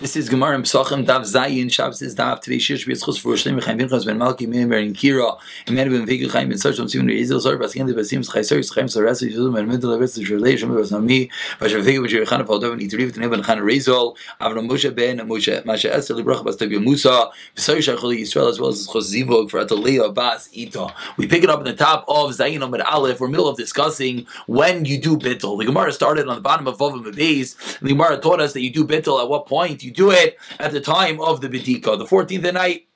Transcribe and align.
This 0.00 0.16
is 0.16 0.30
Gemara 0.30 0.56
Psachim 0.60 1.04
Dav 1.04 1.24
Zayin 1.24 1.70
Shabbos 1.70 2.00
is 2.00 2.14
Dav 2.14 2.40
today 2.40 2.56
Shir 2.56 2.76
Shbi 2.76 2.94
Yitzchus 2.94 3.20
for 3.20 3.34
Shleim 3.34 3.62
Chaim 3.62 3.76
Pinchas 3.76 4.06
Ben 4.06 4.18
Malki 4.18 4.50
Ben 4.50 4.66
Ben 4.66 4.94
Kira 4.94 5.38
and 5.66 5.76
Men 5.76 5.90
Ben 5.90 6.06
Vig 6.06 6.30
Chaim 6.30 6.48
Ben 6.48 6.56
Sarsham 6.56 6.88
Simon 6.88 7.08
Yisrael 7.08 7.38
Sar 7.38 7.58
Baskin 7.58 7.86
De 7.86 7.92
Basim 7.92 8.26
Chai 8.26 8.40
Sar 8.40 8.62
Chaim 8.74 8.88
Sar 8.88 9.02
Rasa 9.02 9.26
Yisrael 9.26 9.54
Ben 9.54 9.68
Middle 9.68 10.00
Rasa 10.00 10.22
Shrei 10.22 10.56
Shem 10.56 10.74
Bas 10.74 10.90
Nami 10.90 11.30
Vasher 11.58 11.82
Vig 11.82 11.98
Vasher 11.98 12.24
Chana 12.24 12.46
Fal 12.46 12.58
Dav 12.58 12.78
Nitri 12.78 13.14
Ben 13.14 13.28
Ben 13.28 13.42
Chana 13.42 13.60
Rezol 13.60 14.16
Avram 14.40 14.70
Moshe 14.70 14.94
Ben 14.94 15.18
Moshe 15.18 15.62
Masha 15.66 15.90
Esel 15.90 16.18
Librach 16.18 16.42
Bas 16.46 16.56
Tabi 16.56 16.78
Musa 16.78 17.28
V'Sar 17.54 17.76
Shachol 17.76 18.18
Yisrael 18.18 18.48
as 18.48 18.58
well 18.58 18.70
as 18.70 18.86
Chos 18.86 19.12
Zivog 19.12 19.50
for 19.50 19.62
Atalea 19.62 20.14
Bas 20.14 20.48
Ita. 20.56 20.94
We 21.18 21.26
pick 21.26 21.44
it 21.44 21.50
up 21.50 21.58
in 21.58 21.66
the 21.66 21.74
top 21.74 22.06
of 22.08 22.30
Zayin 22.30 22.64
Amid 22.64 22.80
Aleph. 22.80 23.20
We're 23.20 23.28
middle 23.28 23.48
of 23.48 23.58
discussing 23.58 24.26
when 24.46 24.86
you 24.86 24.98
do 24.98 25.18
bittul. 25.18 25.58
The 25.58 25.66
Gemara 25.66 25.92
started 25.92 26.26
on 26.26 26.36
the 26.36 26.40
bottom 26.40 26.66
of 26.66 26.78
Vav 26.78 27.04
Beis. 27.12 27.80
The 27.80 27.88
Gemara 27.90 28.16
taught 28.16 28.40
us 28.40 28.54
that 28.54 28.62
you 28.62 28.70
do 28.70 28.86
bittul 28.86 29.22
at 29.22 29.28
what 29.28 29.44
point 29.44 29.82
you 29.82 29.89
do 29.90 30.10
it 30.10 30.38
at 30.58 30.72
the 30.72 30.80
time 30.80 31.20
of 31.20 31.40
the 31.40 31.48
Bidika, 31.48 31.98
the 31.98 32.04
14th 32.04 32.52
night. 32.52 32.86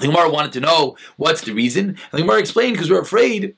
The 0.00 0.06
Gemara 0.06 0.30
wanted 0.30 0.52
to 0.52 0.60
know 0.60 0.96
what's 1.16 1.42
the 1.42 1.52
reason. 1.52 1.88
And 1.88 1.98
the 2.12 2.18
Gemara 2.18 2.38
explained 2.38 2.74
because 2.74 2.90
we're 2.90 3.00
afraid 3.00 3.56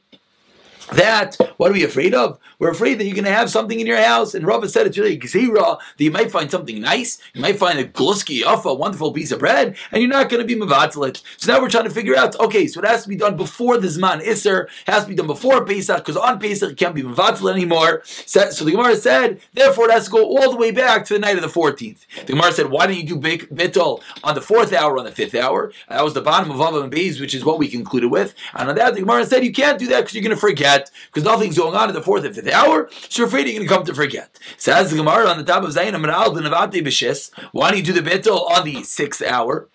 that 0.93 1.37
what 1.57 1.71
are 1.71 1.75
we 1.75 1.85
afraid 1.85 2.15
of? 2.15 2.39
We're 2.59 2.71
afraid 2.71 2.99
that 2.99 3.05
you're 3.05 3.15
going 3.15 3.25
to 3.25 3.33
have 3.33 3.51
something 3.51 3.81
in 3.81 3.87
your 3.87 4.01
house. 4.01 4.35
And 4.35 4.47
Rava 4.47 4.69
said 4.69 4.87
it's 4.87 4.99
really 4.99 5.19
gzira 5.19 5.79
that 5.79 6.05
you 6.05 6.11
might 6.11 6.31
find 6.31 6.51
something 6.51 6.81
nice. 6.81 7.21
You 7.35 7.43
might 7.43 7.59
find 7.59 7.79
a 7.79 7.85
gluski 7.85 8.45
off 8.45 8.65
a 8.65 8.75
wonderful 8.75 9.13
piece 9.13 9.33
of 9.33 9.39
bread, 9.39 9.77
and 9.93 10.03
you're 10.03 10.11
not 10.11 10.29
going 10.29 10.47
to 10.47 10.47
be 10.47 10.61
mevatzelit. 10.61 11.23
So 11.37 11.53
now 11.53 11.61
we're 11.61 11.71
trying 11.71 11.85
to 11.85 11.91
figure 11.91 12.17
out. 12.17 12.39
Okay, 12.41 12.67
so 12.67 12.81
it 12.81 12.87
has 12.87 13.03
to 13.05 13.09
be 13.09 13.17
done 13.17 13.37
before 13.37 13.79
the 13.79 13.89
zman 13.89 14.27
iser. 14.27 14.69
Has 14.87 15.05
to 15.05 15.09
be 15.09 15.15
done 15.15 15.27
before 15.27 15.65
Pesach 15.65 15.99
because 15.99 16.17
on 16.17 16.39
Pesach 16.39 16.73
it 16.73 16.77
can't 16.77 16.95
be 16.95 17.03
mevatzelit 17.03 17.53
anymore. 17.53 18.03
So, 18.05 18.65
the 18.65 18.73
Gemara 18.73 18.97
said, 18.97 19.41
therefore 19.55 19.89
it 19.89 19.93
has 19.93 20.07
to 20.07 20.11
go 20.11 20.25
all 20.25 20.51
the 20.51 20.57
way 20.57 20.71
back 20.71 21.05
to 21.07 21.15
the 21.15 21.21
night 21.21 21.37
of 21.37 21.43
the 21.43 21.49
14th. 21.49 22.07
The 22.27 22.33
Gemara 22.33 22.53
said, 22.53 22.71
why 22.71 22.87
don't 22.87 22.97
you 22.97 23.05
do 23.05 23.17
bittul 23.17 24.03
on 24.23 24.35
the 24.35 24.41
fourth 24.41 24.73
hour, 24.73 24.99
on 24.99 25.05
the 25.05 25.13
fifth 25.13 25.35
hour? 25.35 25.73
That 25.89 26.05
was 26.05 26.15
the 26.15 26.23
bottom 26.23 26.51
of 26.51 26.57
Avav 26.59 26.83
and 26.83 26.93
Beis, 26.93 27.21
which 27.21 27.35
is 27.35 27.45
what 27.45 27.59
we 27.59 27.69
concluded 27.69 28.11
with. 28.11 28.35
And 28.55 28.69
on 28.69 28.77
that, 28.77 28.95
the 28.95 29.01
Gemara 29.01 29.27
said 29.27 29.45
you 29.45 29.53
can't 29.53 29.79
do 29.79 29.87
that 29.89 30.01
because 30.01 30.15
you're 30.15 30.23
going 30.23 30.35
to 30.35 30.41
forget 30.41 30.80
forget 30.81 30.91
because 31.13 31.25
nothing's 31.25 31.57
going 31.57 31.75
on 31.75 31.89
in 31.89 31.95
the 31.95 32.03
fourth 32.03 32.25
and 32.25 32.35
fifth 32.35 32.51
hour, 32.51 32.89
so 33.09 33.25
afraid 33.25 33.47
you're 33.47 33.57
going 33.57 33.69
to 33.69 33.75
come 33.75 33.85
to 33.85 33.95
forget. 33.95 34.39
Says 34.57 34.91
the 34.91 34.97
Gemara 34.97 35.29
on 35.29 35.39
the 35.39 35.45
top 35.45 35.65
of 35.65 35.71
Zayin 35.71 35.93
Amral 35.93 36.35
Navate 36.37 36.85
B'Shis. 36.85 37.31
Why 37.53 37.71
don't 37.71 37.79
you 37.79 37.85
do 37.85 38.01
the 38.01 38.09
bittul 38.09 38.51
on 38.51 38.65
the 38.65 38.83
sixth 38.83 39.23
hour? 39.23 39.69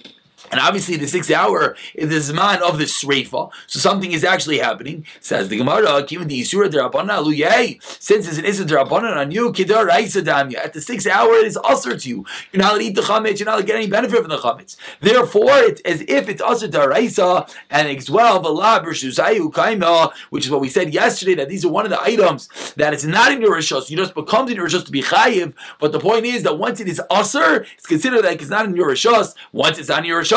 And 0.52 0.60
obviously, 0.60 0.98
the 0.98 1.08
sixth 1.08 1.32
hour 1.32 1.76
is 1.94 2.10
the 2.10 2.34
zman 2.34 2.62
of 2.62 2.78
the 2.78 2.86
sreifa, 2.86 3.52
so 3.68 3.80
something 3.80 4.12
is 4.12 4.24
actually 4.24 4.60
happening. 4.60 5.06
Says 5.20 5.50
the 5.50 5.58
Gemara, 5.58 6.04
"Given 6.04 6.28
the 6.28 6.42
isura 6.42 6.70
derabana 6.70 7.18
aluyei." 7.20 7.82
Since 8.00 8.28
it's 8.28 8.38
an 8.38 8.46
isur 8.46 8.66
derabana 8.66 9.16
on 9.18 9.32
you, 9.32 9.52
kidar 9.52 9.88
damya. 9.88 10.58
At 10.64 10.74
the 10.74 10.82
sixth 10.82 11.08
hour, 11.08 11.34
it 11.36 11.48
is 11.48 11.58
usher 11.64 11.98
to 11.98 12.10
you. 12.10 12.26
You're 12.52 12.62
not 12.62 12.72
allowed 12.74 12.80
to 12.80 12.86
eat 12.86 12.96
the 12.96 13.02
chametz. 13.02 13.40
You're 13.40 13.46
not 13.46 13.54
allowed 13.54 13.62
to 13.62 13.68
get 13.68 13.76
any 13.78 13.88
benefit 13.88 14.20
from 14.22 14.30
the 14.30 14.38
chametz. 14.38 14.76
Therefore, 15.00 15.58
it's 15.60 15.82
as 15.82 16.02
if 16.08 16.30
it's 16.30 16.42
usher 16.42 16.68
daraisa, 16.68 17.50
and 17.70 17.88
it's 17.90 18.10
well 18.10 18.42
kaima, 18.42 20.12
which 20.30 20.46
is 20.46 20.52
what 20.52 20.62
we 20.62 20.70
said 20.70 20.94
yesterday 20.94 21.36
that 21.36 21.50
these 21.50 21.66
are 21.66 21.70
one 21.70 21.86
of 21.86 21.92
the 21.92 22.02
items 22.02 22.50
that 22.78 22.94
it's 22.94 23.04
not 23.04 23.32
in 23.32 23.42
your 23.42 23.56
rishos. 23.56 23.90
You 23.90 23.98
just 23.98 24.14
becomes 24.14 24.52
in 24.52 24.58
your 24.58 24.68
rishos 24.68 24.86
to 24.86 24.92
be 24.92 25.02
chayiv. 25.02 25.54
But 25.80 25.92
the 25.92 26.00
point 26.00 26.26
is 26.26 26.44
that 26.44 26.58
once 26.58 26.80
it 26.80 26.88
is 26.88 27.02
usher, 27.10 27.66
it's 27.78 27.88
considered 27.88 28.24
like 28.24 28.42
it's 28.42 28.50
not 28.50 28.66
in 28.66 28.76
your 28.76 28.90
rishos. 28.90 29.34
Once 29.52 29.80
it's 29.80 29.90
on 29.90 30.06
your 30.06 30.22
rishos 30.22 30.35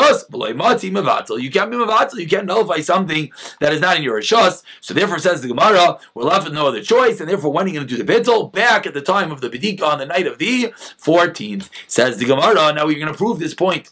you 1.39 1.51
can't 1.51 1.71
be 1.71 1.77
mavatal. 1.77 2.19
You 2.19 2.27
can't 2.27 2.45
nullify 2.45 2.81
something 2.81 3.31
that 3.59 3.73
is 3.73 3.81
not 3.81 3.97
in 3.97 4.03
your 4.03 4.19
rishos. 4.19 4.63
So 4.81 4.93
therefore, 4.93 5.19
says 5.19 5.41
the 5.41 5.47
Gemara, 5.47 5.99
we're 6.13 6.23
left 6.23 6.45
with 6.45 6.53
no 6.53 6.67
other 6.67 6.81
choice, 6.81 7.19
and 7.19 7.29
therefore, 7.29 7.51
when 7.51 7.65
are 7.65 7.67
you 7.67 7.75
going 7.75 7.87
to 7.87 7.95
do 7.95 8.01
the 8.03 8.13
bittul? 8.13 8.51
Back 8.51 8.85
at 8.85 8.93
the 8.93 9.01
time 9.01 9.31
of 9.31 9.41
the 9.41 9.49
bedika 9.49 9.83
on 9.83 9.99
the 9.99 10.05
night 10.05 10.27
of 10.27 10.37
the 10.37 10.73
14th. 11.01 11.69
Says 11.87 12.17
the 12.17 12.25
Gemara. 12.25 12.73
Now 12.73 12.85
we're 12.85 12.99
going 12.99 13.11
to 13.11 13.17
prove 13.17 13.39
this 13.39 13.53
point. 13.53 13.89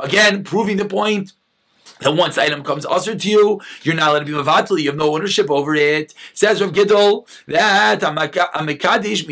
Again, 0.00 0.44
proving 0.44 0.76
the 0.76 0.84
point 0.84 1.32
that 2.00 2.14
once 2.14 2.34
the 2.34 2.42
item 2.42 2.62
comes 2.62 2.84
usher 2.86 3.14
to 3.14 3.28
you, 3.28 3.60
you're 3.82 3.94
not 3.94 4.10
allowed 4.10 4.18
to 4.20 4.24
be 4.24 4.32
mavatal. 4.32 4.80
You 4.80 4.90
have 4.90 4.98
no 4.98 5.14
ownership 5.14 5.50
over 5.50 5.74
it. 5.74 6.14
Says 6.32 6.60
Rav 6.60 6.72
Gidol 6.72 7.26
that 7.46 8.00
amekadish 8.00 9.24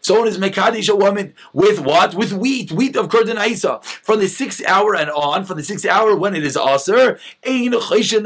someone 0.00 0.28
is 0.28 0.38
mekadish 0.38 0.88
a 0.88 0.96
woman 0.96 1.34
with 1.52 1.80
what? 1.80 2.14
With 2.14 2.32
wheat, 2.32 2.72
wheat 2.72 2.96
of 2.96 3.08
kordinaisa. 3.08 3.82
From 3.84 4.20
the 4.20 4.28
sixth 4.28 4.64
hour 4.66 4.94
and 4.94 5.10
on, 5.10 5.44
from 5.44 5.56
the 5.56 5.64
sixth 5.64 5.86
hour 5.86 6.14
when 6.16 6.34
it 6.34 6.44
is 6.44 6.56
usher, 6.56 7.18
you're 7.44 7.70
not 7.70 7.82
chayshin 7.82 8.24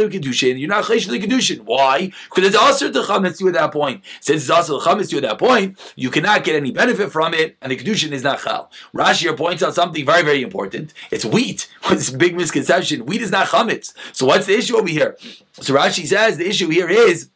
kedushin. 1.21 1.61
Why? 1.65 2.13
Because 2.29 2.45
it's 2.49 2.57
usher 2.57 2.93
to 2.93 3.01
chametz 3.01 3.41
you 3.41 3.49
at 3.49 3.55
that 3.55 3.73
point. 3.73 4.03
Since 4.21 4.43
it's 4.43 4.51
usher 4.51 4.73
to 4.73 4.79
chametz 4.79 5.13
you 5.13 5.19
at 5.19 5.25
that 5.25 5.39
point, 5.39 5.79
you 5.97 6.11
cannot 6.11 6.45
get 6.45 6.57
any 6.57 6.71
benefit 6.71 7.13
from 7.13 7.35
it, 7.35 7.57
and 7.61 7.73
the 7.73 7.77
kedushin 7.77 8.13
is 8.13 8.23
not 8.23 8.41
chal. 8.41 8.71
Rashi 8.95 9.35
points 9.37 9.63
out 9.63 9.75
something 9.75 10.05
very, 10.05 10.23
very 10.23 10.43
important. 10.43 10.93
It's 11.11 11.25
wheat. 11.25 11.60
What's 11.85 12.11
big 12.25 12.37
misconception? 12.37 13.07
Wheat 13.07 13.23
is 13.23 13.31
not 13.31 13.49
chametz. 13.49 13.95
So 14.13 14.27
what's 14.27 14.47
the 14.47 14.57
issue 14.57 14.77
over 14.77 14.89
here? 14.89 15.17
So 15.53 15.75
Rashi 15.75 16.07
says 16.07 16.37
the 16.37 16.49
issue 16.49 16.69
here 16.69 16.89
is 16.89 17.31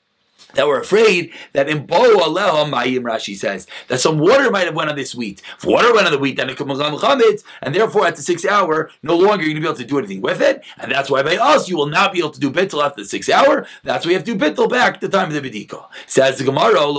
that 0.55 0.67
we're 0.67 0.81
afraid 0.81 1.33
that 1.53 1.69
in 1.69 1.87
Bo 1.87 2.17
Aleha 2.17 2.71
Mayim 2.71 3.03
Rashi 3.03 3.37
says 3.37 3.67
that 3.89 4.01
some 4.01 4.19
water 4.19 4.51
might 4.51 4.67
have 4.67 4.75
went 4.75 4.91
on 4.91 4.97
this 4.97 5.15
wheat. 5.15 5.43
If 5.59 5.65
water 5.65 5.93
went 5.93 6.07
on 6.07 6.13
the 6.13 6.19
wheat, 6.19 6.37
then 6.37 6.49
it 6.51 6.57
comes 6.57 6.81
on 6.81 6.93
chametz, 6.99 7.45
and 7.63 7.75
therefore 7.75 8.07
at 8.07 8.17
the 8.17 8.23
sixth 8.23 8.47
hour, 8.47 8.91
no 9.03 9.17
longer 9.17 9.45
you're 9.45 9.53
going 9.53 9.57
to 9.57 9.61
be 9.61 9.67
able 9.67 9.77
to 9.77 9.85
do 9.85 9.99
anything 9.99 10.21
with 10.21 10.41
it, 10.41 10.65
and 10.79 10.91
that's 10.91 11.11
why 11.11 11.23
by 11.23 11.37
us 11.37 11.69
you 11.69 11.77
will 11.77 11.87
not 11.87 12.13
be 12.13 12.19
able 12.21 12.31
to 12.31 12.41
do 12.41 12.51
bittul 12.51 12.85
after 12.85 13.03
the 13.03 13.09
sixth 13.09 13.31
hour. 13.31 13.67
That's 13.83 14.05
why 14.05 14.13
you 14.13 14.17
have 14.17 14.25
to 14.25 14.37
do 14.37 14.39
bittul 14.39 14.71
back 14.71 15.01
the 15.01 15.09
time 15.09 15.35
of 15.35 15.35
the 15.35 15.41
bedika. 15.41 15.87
Says 16.07 16.39
the 16.39 16.45
Gemara, 16.45 16.93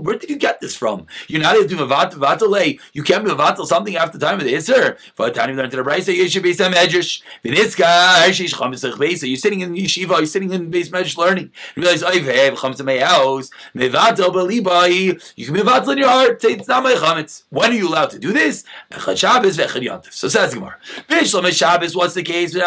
Where 0.00 0.18
did 0.18 0.30
you 0.30 0.36
get 0.36 0.60
this 0.60 0.74
from? 0.74 1.06
You're 1.28 1.42
not 1.42 1.56
able 1.56 1.68
to 1.68 1.76
do 1.76 1.76
mavatale. 1.76 2.80
You 2.92 3.02
can't 3.02 3.24
be 3.24 3.30
mavatal 3.30 3.66
something 3.66 3.96
after 3.96 4.18
the 4.18 4.26
time 4.26 4.38
of 4.38 4.44
the 4.44 4.56
iser. 4.56 4.96
For 5.14 5.26
the 5.26 5.32
time 5.32 5.50
you 5.50 5.56
learn 5.56 5.70
to 5.70 5.76
the 5.76 5.82
brayse, 5.82 6.14
you 6.14 6.28
should 6.28 6.42
be 6.42 6.52
some 6.52 6.72
medrash. 6.72 7.22
You're 9.28 9.36
sitting 9.36 9.60
in 9.60 9.74
yeshiva. 9.74 10.18
You're 10.18 10.26
sitting 10.26 10.52
in 10.52 10.70
base 10.70 10.88
medrash 10.90 11.16
learning. 11.16 11.52
You 11.78 11.84
realize 11.84 12.00
says 12.00 12.10
Oivev 12.10 12.56
comes 12.56 12.78
to 12.78 12.84
my 12.84 12.98
house, 12.98 13.50
mevatel 13.72 14.32
belibai. 14.34 15.32
You 15.36 15.46
can 15.46 15.54
mevatel 15.54 15.92
in 15.92 15.98
your 15.98 16.08
heart. 16.08 16.42
It's 16.42 16.66
not 16.66 16.82
my 16.82 16.94
chametz. 16.94 17.44
When 17.50 17.70
are 17.70 17.74
you 17.74 17.86
allowed 17.88 18.10
to 18.10 18.18
do 18.18 18.32
this? 18.32 18.64
Echad 18.90 19.16
Shabbos 19.16 19.56
ve'echad 19.56 19.84
Yontif. 19.86 20.12
So 20.12 20.26
says 20.26 20.54
Gemara. 20.54 20.76
Bishlam 21.08 21.48
Shabbos. 21.52 21.94
What's 21.94 22.14
the 22.14 22.24
case? 22.24 22.52
The 22.52 22.58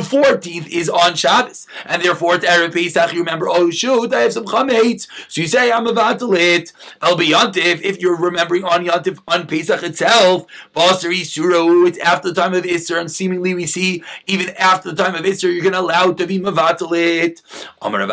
14th 0.00 0.66
is 0.66 0.88
on 0.90 1.14
Shabbos, 1.14 1.68
and 1.86 2.02
therefore 2.02 2.34
it's 2.34 2.44
erev 2.44 2.72
Pesach. 2.72 3.12
You 3.12 3.20
remember? 3.20 3.48
Oh 3.48 3.70
shoot, 3.70 4.12
I 4.12 4.22
have 4.22 4.32
some 4.32 4.46
chametz. 4.46 5.06
So 5.28 5.42
you 5.42 5.46
say 5.46 5.70
I'm 5.70 5.86
mevatel 5.86 6.36
it. 6.36 6.72
El 7.02 7.16
Yontif. 7.18 7.82
If 7.82 8.00
you're 8.00 8.16
remembering 8.16 8.64
on 8.64 8.84
Yontif 8.84 9.20
on 9.28 9.46
Pesach 9.46 9.84
itself, 9.84 10.44
Basar 10.74 11.14
Isuru. 11.14 11.86
It's 11.86 11.98
after 11.98 12.32
the 12.32 12.40
time 12.40 12.52
of 12.52 12.64
Isser, 12.64 12.98
and 12.98 13.08
seemingly 13.08 13.54
we 13.54 13.66
see 13.66 14.02
even 14.26 14.50
after 14.56 14.90
the 14.90 15.00
time 15.00 15.14
of 15.14 15.22
Isser, 15.22 15.52
you're 15.54 15.62
going 15.62 15.72
to 15.74 15.83
allow 15.84 16.12
to 16.12 16.26
be 16.26 16.38
mavatalit. 16.38 17.42
Amar 17.82 18.06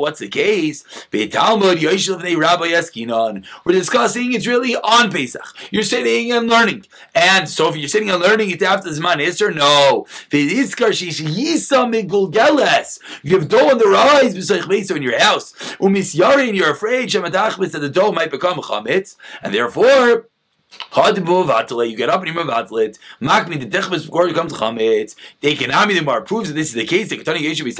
what's 0.00 0.20
the 0.20 0.28
case? 0.28 0.84
We're 3.64 3.72
discussing 3.72 4.32
it's 4.32 4.46
really 4.46 4.76
on 4.76 5.10
Pesach. 5.10 5.46
You're 5.70 5.82
sitting 5.82 6.32
and 6.32 6.48
learning. 6.48 6.86
And 7.14 7.48
so 7.48 7.68
if 7.68 7.76
you're 7.76 7.88
sitting 7.88 8.10
and 8.10 8.20
learning, 8.20 8.50
it's 8.50 8.62
after 8.62 8.90
Zman 8.90 9.24
Isser? 9.24 9.54
No. 9.54 10.06
You 13.22 13.38
have 13.38 13.48
dough 13.48 13.70
on 13.70 13.78
the 13.78 13.86
rise 13.86 14.90
in 14.90 15.02
your 15.02 15.18
house. 15.18 15.52
Umisyari, 15.80 16.48
and 16.48 16.56
you're 16.56 16.72
afraid 16.72 17.10
that 17.12 17.80
the 17.80 17.88
dough 17.88 18.12
might 18.12 18.30
become 18.30 18.58
chametz. 18.58 19.16
And 19.42 19.54
therefore, 19.54 20.28
you 20.94 21.96
get 21.96 22.08
up 22.08 22.22
and 22.22 22.34
you're 22.34 22.44
mevatlet. 22.44 22.98
Makmi 23.20 23.60
the 23.60 23.66
techbes 23.66 24.06
before 24.06 24.28
you 24.28 24.34
come 24.34 24.48
to 24.48 24.54
chametz. 24.54 25.14
They 25.40 25.54
can 25.54 25.70
ami 25.70 25.94
the 25.94 26.02
bar 26.02 26.20
proves 26.20 26.48
that 26.48 26.54
this 26.54 26.68
is 26.68 26.74
the 26.74 26.86
case. 26.86 27.08
The 27.08 27.18
ketani 27.18 27.40
yeshu 27.40 27.64
be. 27.64 27.72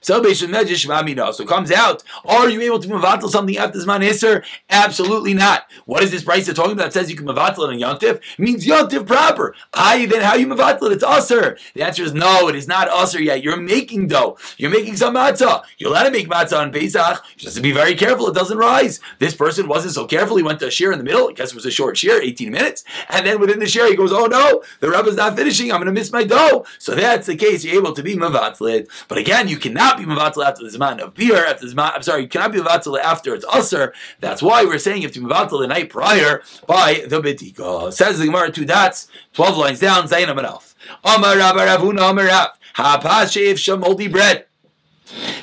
So 0.00 0.20
beish 0.22 0.46
medrash 0.48 0.86
v'amina. 0.86 1.32
So 1.34 1.44
it 1.44 1.48
comes 1.48 1.70
out. 1.70 2.02
Are 2.24 2.48
you 2.48 2.60
able 2.62 2.78
to 2.78 2.88
mevatel 2.88 3.28
something 3.28 3.56
after 3.56 3.78
zman 3.78 4.08
iser? 4.08 4.44
Absolutely 4.70 5.34
not. 5.34 5.70
What 5.86 6.02
is 6.02 6.10
this 6.10 6.24
price 6.24 6.52
talking 6.52 6.72
about? 6.72 6.84
That 6.84 6.92
says 6.92 7.10
you 7.10 7.16
can 7.16 7.26
mevatel 7.26 7.70
it 7.70 7.84
on 7.84 7.98
yontif. 7.98 8.16
It 8.16 8.38
means 8.38 8.66
yontif 8.66 9.06
proper. 9.06 9.54
I 9.74 10.06
then 10.06 10.22
how 10.22 10.34
you 10.34 10.46
mevatel 10.46 10.90
it? 10.90 10.92
It's 10.92 11.04
usher. 11.04 11.58
The 11.74 11.82
answer 11.82 12.02
is 12.02 12.14
no. 12.14 12.48
It 12.48 12.54
is 12.54 12.68
not 12.68 12.88
usher 12.88 13.20
yet. 13.22 13.42
You're 13.42 13.56
making 13.56 14.08
dough. 14.08 14.38
You're 14.56 14.70
making 14.70 14.96
some 14.96 15.14
matzah. 15.14 15.62
You're 15.78 15.90
allowed 15.90 16.04
to 16.04 16.10
make 16.10 16.28
matzah 16.28 16.58
on 16.58 16.72
Pesach. 16.72 17.24
Just 17.36 17.56
to 17.56 17.62
be 17.62 17.72
very 17.72 17.94
careful. 17.94 18.28
It 18.28 18.34
doesn't 18.34 18.58
rise. 18.58 19.00
This 19.18 19.34
person 19.34 19.68
wasn't 19.68 19.94
so 19.94 20.06
careful. 20.06 20.36
He 20.36 20.42
went 20.42 20.60
to 20.60 20.68
a 20.68 20.70
shear 20.70 20.92
in 20.92 20.98
the 20.98 21.04
middle. 21.04 21.28
I 21.28 21.32
guess 21.32 21.50
it 21.50 21.54
was 21.54 21.66
a 21.66 21.70
short 21.78 21.96
share, 21.96 22.20
18 22.20 22.50
minutes, 22.50 22.82
and 23.08 23.24
then 23.24 23.38
within 23.38 23.60
the 23.60 23.68
share 23.68 23.88
he 23.88 23.94
goes, 23.94 24.12
oh 24.12 24.26
no, 24.26 24.64
the 24.80 24.90
Rebbe's 24.90 25.14
not 25.14 25.36
finishing, 25.36 25.70
I'm 25.70 25.78
going 25.78 25.86
to 25.86 25.92
miss 25.92 26.12
my 26.12 26.24
dough. 26.24 26.64
So 26.80 26.96
that's 26.96 27.28
the 27.28 27.36
case, 27.36 27.64
you're 27.64 27.76
able 27.76 27.94
to 27.94 28.02
be 28.02 28.16
mavatlit. 28.16 28.88
But 29.06 29.18
again, 29.18 29.46
you 29.46 29.58
cannot 29.58 29.96
be 29.96 30.04
mavatlit 30.04 30.44
after 30.44 30.68
the 30.68 30.76
Zman 30.76 30.98
of 30.98 31.14
beer, 31.14 31.46
after 31.46 31.66
the 31.66 31.72
Zman, 31.72 31.92
I'm 31.94 32.02
sorry, 32.02 32.22
you 32.22 32.28
cannot 32.28 32.50
be 32.50 32.58
mavatlit 32.58 33.00
after 33.00 33.32
it's 33.32 33.46
usr. 33.46 33.92
That's 34.18 34.42
why 34.42 34.64
we're 34.64 34.78
saying 34.78 35.02
you 35.02 35.08
have 35.08 35.14
to 35.14 35.20
be 35.20 35.26
mavatlit 35.26 35.60
the 35.60 35.68
night 35.68 35.88
prior 35.88 36.42
by 36.66 37.04
the 37.06 37.22
Bidika. 37.22 37.92
Says 37.92 38.18
the 38.18 38.26
Gemara, 38.26 38.50
two 38.50 38.64
dots, 38.64 39.06
12 39.34 39.56
lines 39.56 39.80
down, 39.80 40.08
Zayin 40.08 40.26
Amaraf. 40.26 40.74
Amar 41.04 41.36
Rabba 41.36 41.60
Ravuna 41.60 42.10
Amar 42.10 42.26
Rav, 42.26 42.48
Ha 42.74 43.00
Pashev 43.00 43.54
Shamoldi 43.54 44.10
bread. 44.10 44.46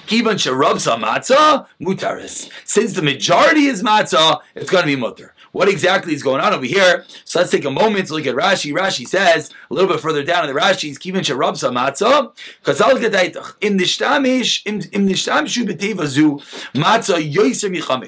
Kivan 0.07 0.37
sharabsa 0.37 0.99
matzah 0.99 1.67
mutaris. 1.81 2.49
Since 2.63 2.93
the 2.93 3.01
majority 3.01 3.65
is 3.65 3.81
matzah, 3.81 4.41
it's 4.53 4.69
going 4.69 4.83
to 4.83 4.87
be 4.87 4.95
mutter. 4.95 5.33
What 5.55 5.69
exactly 5.69 6.13
is 6.13 6.21
going 6.21 6.41
on 6.41 6.51
over 6.51 6.65
here? 6.65 7.05
So 7.23 7.39
let's 7.39 7.49
take 7.49 7.63
a 7.63 7.71
moment 7.71 8.07
to 8.07 8.13
look 8.13 8.27
at 8.27 8.35
Rashi. 8.35 8.73
Rashi 8.73 9.07
says 9.07 9.51
a 9.71 9.73
little 9.73 9.89
bit 9.89 10.01
further 10.01 10.21
down 10.21 10.43
in 10.43 10.53
the 10.53 10.59
Rashi 10.59 10.89
is 10.89 10.99
kivan 10.99 11.21
sharabsa 11.21 11.71
matzah 11.71 12.33
kazal 12.65 12.99
gedaitach 12.99 13.55
im 13.61 13.77
nishtamish 13.77 14.63
im 14.65 15.07
nishtamshu 15.07 15.65
b'tevazu 15.65 16.43
matzah. 16.73 17.23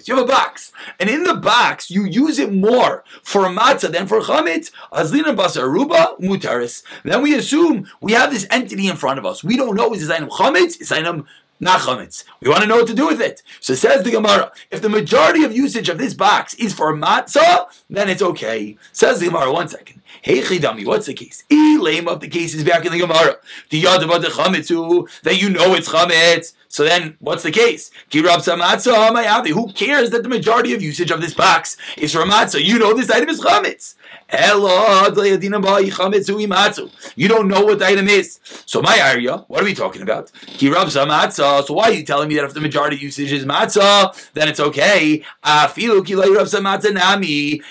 You 0.08 0.16
have 0.16 0.26
a 0.26 0.28
box, 0.28 0.74
and 1.00 1.10
in 1.10 1.24
the 1.24 1.36
box 1.36 1.90
you 1.90 2.04
use 2.04 2.38
it 2.38 2.52
more 2.52 3.06
for 3.24 3.46
matzah 3.46 3.94
than 3.94 4.08
for 4.08 4.20
chametz. 4.20 4.72
Azlina 4.92 5.34
basar 5.34 5.72
ruba 5.72 6.16
mutaris. 6.20 6.84
Then 7.06 7.22
we 7.22 7.34
assume 7.34 7.88
we 8.02 8.12
have 8.12 8.30
this 8.30 8.46
entity 8.52 8.90
in 8.90 8.98
front 8.98 9.20
of 9.20 9.26
us. 9.26 9.42
We 9.42 9.56
don't 9.56 9.78
know 9.78 9.94
is 9.94 10.02
this 10.02 10.10
item 10.10 10.28
chametz, 10.28 10.82
is 10.82 10.92
item 10.92 11.26
not 11.60 11.82
chametz. 11.82 12.24
We 12.42 12.50
want 12.50 12.62
to 12.62 12.68
know 12.68 12.78
what 12.78 12.88
to 12.88 12.94
do 12.94 13.08
with 13.08 13.22
it. 13.22 13.42
So 13.60 13.74
says 13.76 14.04
the 14.04 14.12
Gemara, 14.12 14.52
if 14.72 14.82
the 14.82 14.90
majority 14.90 15.44
of 15.44 15.52
usage 15.56 15.90
of 15.90 15.98
this 15.98 16.14
box 16.14 16.54
is 16.56 16.74
for 16.74 16.96
matzah, 16.96 17.68
then 17.90 18.10
it's 18.10 18.22
okay. 18.22 18.78
Says 18.92 19.20
the 19.20 19.28
Gemara, 19.28 19.52
one 19.52 19.68
second. 19.68 20.02
Hey 20.22 20.42
Chidami, 20.42 20.86
what's 20.86 21.08
the 21.08 21.14
case? 21.14 21.44
Elaim 21.50 22.08
of 22.08 22.20
the 22.22 22.28
case 22.28 22.54
is 22.54 22.64
back 22.64 22.86
in 22.86 22.92
the 22.92 23.00
Gemara. 23.00 23.38
The 23.70 23.84
yad 23.84 24.04
about 24.04 24.22
the 24.22 24.28
chametzu, 24.28 25.08
that 25.22 25.42
you 25.42 25.50
know 25.50 25.74
it's 25.74 25.90
chametz. 25.90 26.54
So 26.70 26.84
then, 26.84 27.16
what's 27.20 27.44
the 27.44 27.52
case? 27.52 27.92
Who 28.12 28.22
cares 28.22 30.10
that 30.10 30.24
the 30.24 30.30
majority 30.30 30.74
of 30.74 30.82
usage 30.82 31.12
of 31.12 31.22
this 31.22 31.34
box 31.34 31.78
is 31.98 32.12
for 32.14 32.24
matzah? 32.24 32.62
You 32.64 32.78
know 32.78 32.94
this 32.94 33.10
item 33.10 33.30
is 33.30 33.40
chametz. 33.40 33.96
You 37.16 37.28
don't 37.28 37.48
know 37.48 37.64
what 37.66 37.80
the 37.80 37.86
item 37.86 38.08
is. 38.10 38.40
So 38.66 38.82
my 38.82 38.98
area, 38.98 39.38
what 39.48 39.62
are 39.62 39.66
we 39.66 39.74
talking 39.74 40.02
about? 40.02 40.30
So 41.66 41.74
why 41.74 41.86
are 41.90 41.94
you 41.94 42.04
telling 42.04 42.30
me 42.30 42.36
that 42.36 42.46
if 42.46 42.54
the 42.54 42.62
majority 42.62 42.98
usage 42.98 43.32
is 43.32 43.46
matzah, 43.46 44.14
then 44.34 44.48
it's 44.48 44.60
okay? 44.60 45.24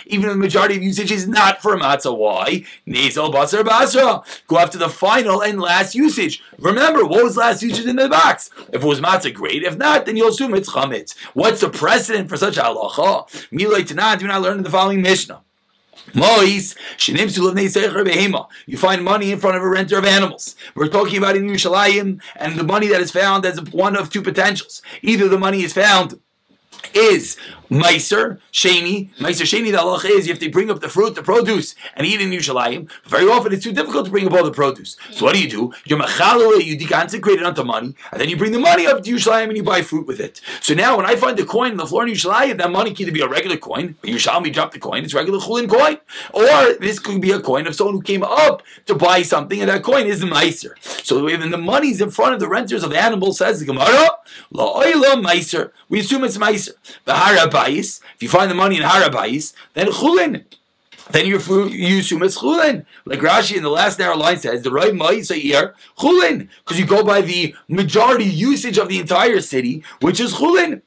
Even 0.07 0.25
if 0.25 0.33
the 0.33 0.37
majority 0.37 0.77
of 0.77 0.83
usage 0.83 1.13
is 1.13 1.27
not 1.29 1.61
for 1.63 1.77
matzah, 1.77 2.17
why? 2.17 2.65
Go 4.47 4.59
after 4.59 4.79
the 4.79 4.89
final 4.89 5.43
and 5.43 5.61
last 5.61 5.95
usage. 5.95 6.43
Remember, 6.59 7.05
what 7.05 7.23
was 7.25 7.37
last 7.37 7.63
usage 7.63 7.87
in 7.87 7.97
the 7.97 8.09
box? 8.09 8.51
If 8.73 8.83
it 8.83 8.87
was 8.87 9.01
matzah, 9.01 9.33
great. 9.33 9.63
If 9.63 9.77
not, 9.77 10.07
then 10.07 10.17
you'll 10.17 10.29
assume 10.29 10.55
it's 10.55 10.71
chametz. 10.71 11.15
What's 11.35 11.61
the 11.61 11.71
precedent 11.71 12.29
for 12.29 12.37
such 12.37 12.57
halacha? 12.57 13.27
Do 14.19 14.27
not 14.27 14.43
learn 14.43 14.63
the 14.63 14.71
following 14.71 15.03
Mishnah. 15.03 15.43
You 18.67 18.79
find 18.79 19.05
money 19.05 19.33
in 19.33 19.39
front 19.39 19.57
of 19.57 19.63
a 19.63 19.69
renter 19.69 19.99
of 19.99 20.05
animals. 20.05 20.57
We're 20.75 20.89
talking 20.89 21.19
about 21.19 21.37
in 21.37 21.45
Yerushalayim, 21.45 22.21
and 22.37 22.57
the 22.57 22.65
money 22.65 22.87
that 22.89 23.01
is 23.01 23.11
found 23.11 23.45
has 23.45 23.61
one 23.73 23.97
of 23.97 24.11
two 24.11 24.23
potentials. 24.23 24.83
Either 25.03 25.29
the 25.29 25.39
money 25.39 25.63
is 25.63 25.73
found 25.73 26.21
is 26.95 27.37
Meiser, 27.71 28.39
Sheni. 28.53 29.11
Meiser 29.17 29.45
Sheni, 29.45 29.71
the 29.71 29.79
halacha 29.79 30.11
is 30.11 30.27
you 30.27 30.33
have 30.33 30.41
to 30.41 30.49
bring 30.51 30.71
up 30.71 30.81
the 30.81 30.89
fruit, 30.89 31.15
the 31.15 31.23
produce, 31.23 31.75
and 31.95 32.07
eat 32.07 32.21
in 32.21 32.31
Yerushalayim. 32.31 32.91
Very 33.07 33.27
often 33.29 33.53
it's 33.53 33.65
too 33.65 33.73
difficult 33.73 34.07
to 34.07 34.11
bring 34.11 34.27
up 34.27 34.33
all 34.33 34.45
the 34.45 34.51
produce. 34.51 34.97
So 35.11 35.25
what 35.25 35.35
do 35.35 35.43
you 35.43 35.49
do? 35.49 35.73
You 35.85 35.97
machalale, 35.97 36.65
you 36.65 36.77
deconsecrate 36.77 37.39
it 37.39 37.43
onto 37.43 37.65
money, 37.65 37.95
and 38.13 38.21
then 38.21 38.29
you 38.29 38.37
bring 38.37 38.53
the 38.53 38.59
money 38.59 38.87
up 38.87 39.03
to 39.03 39.11
Yerushalayim 39.11 39.49
and 39.49 39.57
you 39.57 39.63
buy 39.63 39.83
fruit 39.83 40.07
with 40.07 40.21
it. 40.21 40.41
So 40.61 40.75
now 40.75 40.97
when 40.97 41.07
I 41.07 41.17
find 41.17 41.37
the 41.37 41.45
coin 41.45 41.73
on 41.73 41.77
the 41.77 41.87
floor 41.87 42.07
in 42.07 42.13
Yerushalayim, 42.15 42.59
that 42.59 42.71
money 42.71 42.93
can 42.93 43.03
either 43.03 43.13
be 43.13 43.21
a 43.21 43.29
regular 43.29 43.57
coin, 43.57 43.97
but 44.01 44.11
Yerushalayim 44.11 44.53
drop 44.53 44.73
the 44.73 44.79
coin, 44.79 45.05
it's 45.05 45.15
regular 45.15 45.41
chulin 45.41 45.69
coin, 45.69 45.99
or 46.33 46.75
this 46.75 46.99
could 46.99 47.21
be 47.21 47.33
a 47.33 47.41
coin 47.41 47.67
of 47.67 47.75
someone 47.75 47.97
who 47.97 48.03
came 48.03 48.23
up 48.23 48.63
to 48.87 48.95
buy 48.95 49.23
something, 49.23 49.61
and 49.61 49.71
that 49.71 49.83
coin 49.83 50.07
is 50.07 50.23
Meiser. 50.23 50.75
So 51.05 51.29
even 51.29 51.51
the 51.51 51.59
money's 51.59 52.01
in 52.01 52.11
front 52.11 52.35
of 52.35 52.41
the 52.41 52.49
renters 52.49 52.83
of 52.83 52.91
the 52.91 52.99
animals, 52.99 53.39
says 53.39 53.61
the 53.61 53.67
Gemara, 53.67 54.09
La 54.51 54.83
Meiser. 54.83 55.73
We 55.89 56.01
assume 56.01 56.25
it's 56.25 56.39
Meiser. 56.39 56.75
The 57.05 57.15
Harabais, 57.57 58.01
if 58.15 58.23
you 58.23 58.29
find 58.29 58.51
the 58.51 58.55
money 58.55 58.77
in 58.77 58.83
Harabais, 58.83 59.53
then 59.75 59.89
Chulin. 59.89 60.45
Then 61.11 61.27
you 61.27 61.39
you 61.69 62.01
assume 62.01 62.25
it's 62.25 62.39
chulin. 62.39 62.85
Like 63.05 63.21
Rashi 63.21 63.57
in 63.57 63.63
the 63.63 63.71
last 63.71 63.99
narrow 63.99 64.17
line 64.17 64.39
says, 64.39 64.63
the 64.63 64.73
right 64.73 64.93
ma'isa 64.93 65.37
here 65.37 65.75
chulin, 65.99 66.49
because 66.65 66.81
you 66.81 66.87
go 66.87 67.05
by 67.05 67.21
the 67.21 67.55
majority 67.69 68.25
usage 68.25 68.77
of 68.77 68.89
the 68.89 68.99
entire 68.99 69.41
city, 69.41 69.85
which 70.01 70.19
is 70.19 70.35
chulin. 70.35 70.83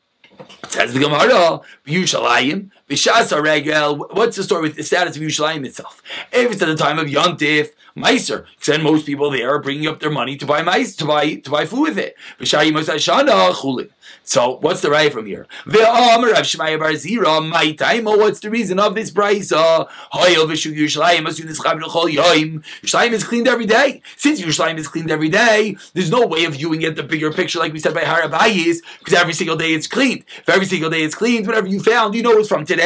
Says 0.68 0.94
the 0.94 1.00
Gemara, 1.00 1.62
Yerushalayim, 1.88 2.69
Bishas 2.90 3.40
Regel. 3.40 3.98
What's 4.14 4.36
the 4.36 4.44
story 4.44 4.64
with 4.64 4.76
the 4.76 4.82
status 4.82 5.16
of 5.16 5.22
Yerushalayim 5.22 5.64
itself? 5.64 6.02
If 6.32 6.52
it's 6.52 6.62
at 6.64 6.68
the 6.68 6.76
time 6.76 6.98
of 6.98 7.06
Yontif, 7.06 7.70
Meiser, 7.96 8.46
then 8.66 8.82
most 8.82 9.06
people 9.06 9.30
there 9.30 9.54
are 9.54 9.60
bringing 9.60 9.88
up 9.88 10.00
their 10.00 10.10
money 10.10 10.36
to 10.38 10.46
buy 10.46 10.64
mice 10.64 10.96
to 10.96 11.06
buy 11.06 11.36
to 11.36 11.52
buy 11.52 11.66
food 11.66 11.82
with 11.82 11.98
it. 11.98 12.16
So 14.24 14.58
what's 14.62 14.80
the 14.82 14.90
right 14.90 15.12
from 15.12 15.26
here? 15.26 15.48
Oh, 15.68 16.20
what's 18.18 18.40
the 18.40 18.50
reason 18.50 18.80
of 18.80 18.96
this 18.96 19.12
price? 19.12 19.52
Yerushalayim 19.52 21.28
is 23.12 23.24
cleaned 23.24 23.48
every 23.48 23.66
day. 23.66 24.02
Since 24.18 24.42
Yerushalayim 24.42 24.78
is 24.78 24.88
cleaned 24.88 25.10
every 25.12 25.30
day, 25.30 25.76
there's 25.94 26.12
no 26.12 26.26
way 26.26 26.46
of 26.46 26.54
viewing 26.54 26.84
it 26.84 26.96
the 26.96 27.04
bigger 27.04 27.34
picture, 27.34 27.60
like 27.60 27.74
we 27.74 27.80
said 27.80 27.94
by 27.94 28.04
Harabayis, 28.04 28.78
because 29.00 29.14
every 29.14 29.34
single 29.34 29.58
day 29.58 29.74
it's 29.74 29.88
cleaned. 29.88 30.24
If 30.38 30.50
every 30.50 30.66
single 30.66 30.90
day 30.90 31.04
it's 31.04 31.16
cleaned, 31.16 31.48
whatever 31.48 31.68
you 31.68 31.80
found, 31.80 32.16
you 32.16 32.24
know 32.24 32.38
it's 32.38 32.48
from 32.48 32.66
today. 32.66 32.79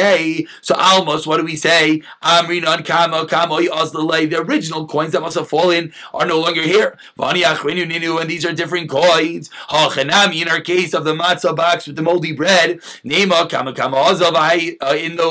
So 0.62 0.74
almost, 0.76 1.26
what 1.26 1.38
do 1.38 1.44
we 1.44 1.56
say? 1.56 2.02
Amrinan 2.22 2.84
kama 2.84 3.26
kama 3.26 3.56
The 3.56 4.44
original 4.46 4.86
coins 4.86 5.12
that 5.12 5.20
must 5.20 5.36
have 5.36 5.48
fallen 5.48 5.92
are 6.12 6.26
no 6.26 6.40
longer 6.40 6.62
here. 6.62 6.98
And 7.18 8.30
these 8.30 8.44
are 8.44 8.52
different 8.52 8.90
coins. 8.90 9.50
In 9.72 10.48
our 10.48 10.60
case 10.60 10.94
of 10.94 11.04
the 11.04 11.14
matzah 11.14 11.54
box 11.56 11.86
with 11.86 11.96
the 11.96 12.02
moldy 12.02 12.32
bread. 12.32 12.80
Nema 13.04 13.48
kama 13.48 13.72
kama 13.72 13.94
uh, 13.94 14.96
in 14.96 15.16
the 15.16 15.24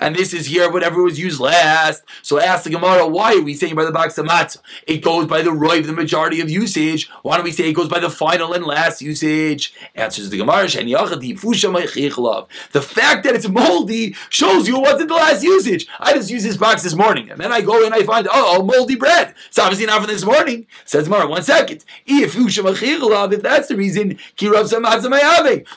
and 0.00 0.14
this 0.14 0.32
is 0.32 0.46
here 0.46 0.70
whatever 0.70 1.02
was 1.02 1.18
used 1.18 1.40
last. 1.40 2.02
So 2.22 2.40
ask 2.40 2.64
the 2.64 2.70
Gemara, 2.70 3.06
why 3.06 3.34
are 3.34 3.42
we 3.42 3.54
saying 3.54 3.74
by 3.74 3.84
the 3.84 3.92
box 3.92 4.16
of 4.18 4.26
matzah? 4.26 4.58
It 4.86 4.98
goes 4.98 5.26
by 5.26 5.42
the 5.42 5.50
roiv, 5.50 5.86
the 5.86 5.92
majority 5.92 6.40
of 6.40 6.50
usage. 6.50 7.08
Why 7.22 7.36
don't 7.36 7.44
we 7.44 7.52
say 7.52 7.68
it 7.68 7.74
goes 7.74 7.88
by 7.88 8.00
the 8.00 8.10
final 8.10 8.52
and 8.52 8.64
last 8.64 9.02
usage? 9.02 9.74
Answers 9.94 10.30
the 10.30 10.38
Gemara, 10.38 10.66
the 12.72 12.82
fact 12.82 13.24
that 13.24 13.34
it's 13.34 13.48
moldy 13.48 13.85
shows 14.30 14.68
you 14.68 14.76
it 14.76 14.82
wasn't 14.82 15.08
the 15.08 15.14
last 15.14 15.42
usage. 15.42 15.86
I 15.98 16.14
just 16.14 16.30
used 16.30 16.44
this 16.46 16.56
box 16.56 16.82
this 16.82 16.94
morning, 16.94 17.30
and 17.30 17.40
then 17.40 17.52
I 17.52 17.60
go 17.60 17.84
and 17.84 17.94
I 17.94 18.02
find 18.02 18.28
oh 18.32 18.62
moldy 18.62 18.96
bread. 18.96 19.34
It's 19.48 19.58
obviously 19.58 19.86
not 19.86 20.02
from 20.02 20.10
this 20.10 20.24
morning. 20.24 20.66
Says 20.84 21.08
Gemara, 21.08 21.26
one 21.26 21.42
second. 21.42 21.84
If 22.06 22.36
if 22.36 23.42
that's 23.42 23.68
the 23.68 23.76
reason, 23.76 24.18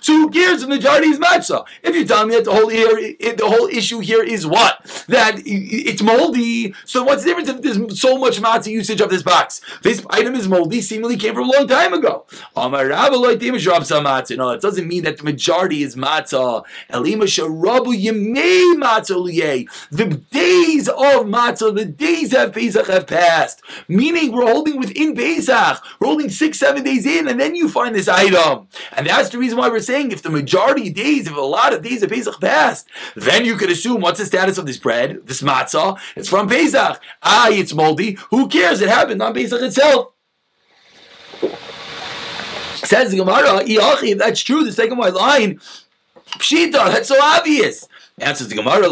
so 0.02 0.14
who 0.14 0.30
cares 0.30 0.62
if 0.62 0.62
the 0.62 0.68
majority 0.68 1.08
is 1.08 1.20
matzah? 1.20 1.66
If 1.84 1.96
you're 1.96 2.06
telling 2.06 2.30
me 2.30 2.36
that 2.36 2.46
the 2.46 2.52
whole 2.54 2.70
here, 2.70 3.16
the 3.20 3.48
whole 3.48 3.68
issue 3.68 4.00
here 4.00 4.24
is 4.24 4.46
what 4.46 4.84
that 5.08 5.42
it's 5.46 6.02
moldy. 6.02 6.74
So 6.86 7.04
what's 7.04 7.24
the 7.24 7.30
difference 7.30 7.50
if 7.50 7.62
there's 7.62 8.00
so 8.00 8.18
much 8.18 8.40
matzah 8.40 8.72
usage 8.72 9.02
of 9.02 9.10
this 9.10 9.24
box? 9.24 9.62
This 9.82 10.06
item 10.10 10.36
is 10.36 10.48
moldy. 10.48 10.82
Seemingly 10.82 11.18
came 11.18 11.34
from 11.34 11.50
a 11.50 11.52
long 11.52 11.68
time 11.68 11.94
ago. 11.94 12.26
No, 12.56 12.70
that 14.52 14.60
doesn't 14.62 14.88
mean 14.88 15.04
that 15.04 15.18
the 15.18 15.24
majority 15.24 15.84
is 15.84 15.96
matzah. 15.96 16.64
The 19.92 20.22
days 20.32 20.88
of 20.88 21.26
matzah, 21.26 21.76
the 21.76 21.86
days 21.86 22.34
of 22.34 22.54
Pesach 22.54 22.88
have 22.88 23.08
passed. 23.08 23.62
Meaning 23.88 24.32
we're 24.32 24.48
holding 24.48 24.78
within 24.78 25.16
Pesach. 25.16 25.84
We're 26.00 26.08
holding 26.08 26.30
six, 26.30 26.60
seven 26.60 26.84
days 26.84 27.06
in, 27.06 27.28
and 27.28 27.40
then 27.40 27.56
you 27.56 27.70
find 27.70 27.96
this 27.96 28.08
item. 28.08 28.68
And 28.94 29.08
that's 29.08 29.30
the 29.30 29.38
reason 29.38 29.58
why 29.58 29.70
we're 29.70 29.80
saying 29.80 30.12
if 30.12 30.22
the 30.22 30.30
majority 30.30 30.90
of 30.90 30.96
days, 30.96 31.28
if 31.28 31.36
a 31.36 31.42
lot 31.42 31.74
of 31.74 31.84
days 31.84 32.04
of 32.04 32.10
Pesach 32.10 32.40
passed, 32.40 32.88
then 33.16 33.46
you 33.46 33.56
could 33.56 33.70
assume 33.70 34.02
what's 34.02 34.20
the 34.20 34.26
status 34.26 34.58
of 34.58 34.66
this 34.66 34.78
bread, 34.78 35.22
this 35.26 35.42
matzah? 35.42 36.00
It's 36.16 36.30
from 36.30 36.48
Pesach. 36.48 37.02
Ah, 37.24 37.50
it's 37.50 37.74
moldy. 37.74 38.18
Who 38.30 38.48
cares? 38.48 38.82
It 38.82 38.90
happened 38.90 39.22
on 39.22 39.34
Pesach 39.34 39.62
itself. 39.62 40.14
Says 42.76 43.12
the 43.12 43.18
Gemara, 43.18 43.62
if 43.66 44.18
that's 44.18 44.42
true, 44.42 44.64
the 44.64 44.72
second 44.72 44.98
white 44.98 45.14
line, 45.14 45.60
Pshita, 46.38 46.72
that's 46.72 47.08
so 47.10 47.22
obvious. 47.22 47.88
Answers 48.18 48.50
the 48.50 48.56
Gemara, 48.56 48.88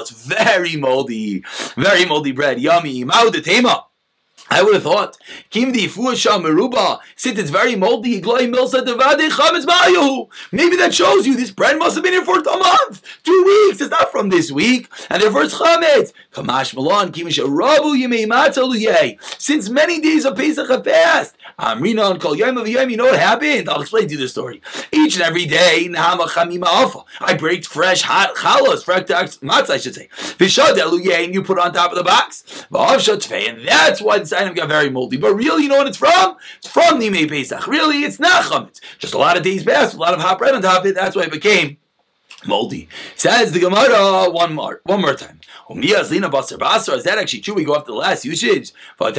It's 0.00 0.10
very 0.10 0.76
moldy, 0.76 1.44
very 1.76 2.04
moldy 2.04 2.32
bread. 2.32 2.60
Yummy. 2.60 3.04
Mao 3.04 3.30
the 3.30 3.40
tema. 3.40 3.86
I 4.50 4.62
would 4.62 4.74
have 4.74 4.82
thought, 4.82 5.16
Kim 5.50 5.72
di 5.72 5.88
meruba, 5.88 7.00
since 7.16 7.38
it's 7.38 7.50
very 7.50 7.76
moldy, 7.76 8.20
maybe 8.20 8.52
that 10.76 10.90
shows 10.92 11.26
you 11.26 11.36
this 11.36 11.50
bread 11.50 11.78
must 11.78 11.94
have 11.94 12.04
been 12.04 12.12
here 12.12 12.24
for 12.24 12.38
a 12.38 12.58
month, 12.58 13.02
two 13.24 13.44
weeks. 13.44 13.80
It's 13.80 13.90
not 13.90 14.12
from 14.12 14.28
this 14.28 14.52
week, 14.52 14.88
and 15.08 15.22
therefore 15.22 15.44
it's 15.44 15.54
chametz. 15.54 16.12
Kamash 16.32 16.74
malon 16.74 17.12
rabu 17.12 19.18
Since 19.38 19.70
many 19.70 20.00
days 20.00 20.24
of 20.24 20.36
Pesach 20.36 20.68
have 20.68 20.84
passed, 20.84 21.36
Amrina 21.58 22.10
and 22.10 22.20
Kol 22.20 22.36
Yom 22.36 22.58
of 22.58 22.68
Yom, 22.68 22.90
you 22.90 22.96
know 22.96 23.06
what 23.06 23.18
happened? 23.18 23.68
I'll 23.68 23.80
explain 23.80 24.08
to 24.08 24.14
you 24.14 24.20
the 24.20 24.28
story. 24.28 24.60
Each 24.92 25.14
and 25.14 25.22
every 25.22 25.46
day, 25.46 25.88
I 25.96 27.36
break 27.38 27.64
fresh 27.64 28.02
hot 28.02 28.34
chalas, 28.34 28.84
fresh 28.84 29.02
matzah, 29.02 29.70
I 29.70 29.78
should 29.78 29.94
say. 29.94 30.08
And 31.24 31.34
you 31.34 31.42
put 31.42 31.58
on 31.58 31.72
top 31.72 31.92
of 31.92 31.96
the 31.96 32.04
box, 32.04 32.66
and 32.70 33.68
that's 33.68 34.02
why 34.02 34.18
item 34.34 34.54
got 34.54 34.68
very 34.68 34.90
moldy. 34.90 35.16
But 35.16 35.34
really, 35.34 35.62
you 35.64 35.68
know 35.68 35.78
what 35.78 35.86
it's 35.86 35.96
from? 35.96 36.36
It's 36.58 36.68
from 36.68 37.00
Nimei 37.00 37.28
Pesach. 37.28 37.66
Really, 37.66 38.04
it's 38.04 38.20
not 38.20 38.44
chametz. 38.44 38.80
Just 38.98 39.14
a 39.14 39.18
lot 39.18 39.36
of 39.36 39.42
days 39.42 39.64
passed, 39.64 39.94
a 39.94 39.98
lot 39.98 40.14
of 40.14 40.20
hot 40.20 40.38
bread 40.38 40.54
on 40.54 40.62
top 40.62 40.80
of 40.80 40.86
it. 40.86 40.94
That's 40.94 41.16
why 41.16 41.22
it 41.22 41.32
became 41.32 41.78
moldy. 42.46 42.88
Says 43.16 43.52
the 43.52 43.60
Gemara 43.60 44.30
one 44.30 44.54
more, 44.54 44.80
one 44.84 45.00
more 45.00 45.14
time. 45.14 45.40
Is 45.70 46.00
that 46.10 47.16
actually 47.18 47.40
true? 47.40 47.54
We 47.54 47.64
go 47.64 47.78
to 47.78 47.86
the 47.86 47.94
last 47.94 48.24
usage. 48.24 48.72
We 49.00 49.06
have 49.06 49.16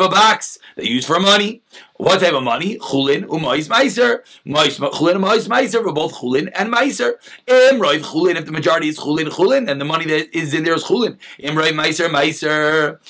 a 0.00 0.08
box 0.08 0.58
they 0.78 0.86
use 0.86 1.04
for 1.04 1.18
money. 1.18 1.60
What 1.96 2.20
type 2.20 2.34
of 2.34 2.44
money? 2.44 2.78
Chulin 2.78 3.24
u'mais 3.24 3.68
meiser. 3.68 4.20
Chulin 4.46 5.16
u'mais 5.16 5.48
meiser 5.48 5.82
for 5.82 5.92
both 5.92 6.14
chulin 6.14 6.50
and 6.54 6.72
meiser. 6.72 7.14
Imroiv 7.48 8.02
chulin. 8.02 8.36
If 8.36 8.46
the 8.46 8.52
majority 8.52 8.88
is 8.88 8.96
chulin, 8.96 9.26
chulin, 9.26 9.66
then 9.66 9.80
the 9.80 9.84
money 9.84 10.06
that 10.06 10.34
is 10.36 10.54
in 10.54 10.62
there 10.62 10.74
is 10.74 10.84
chulin. 10.84 11.18
Imroiv 11.40 11.72
meiser 11.72 12.08
meiser. 12.08 13.00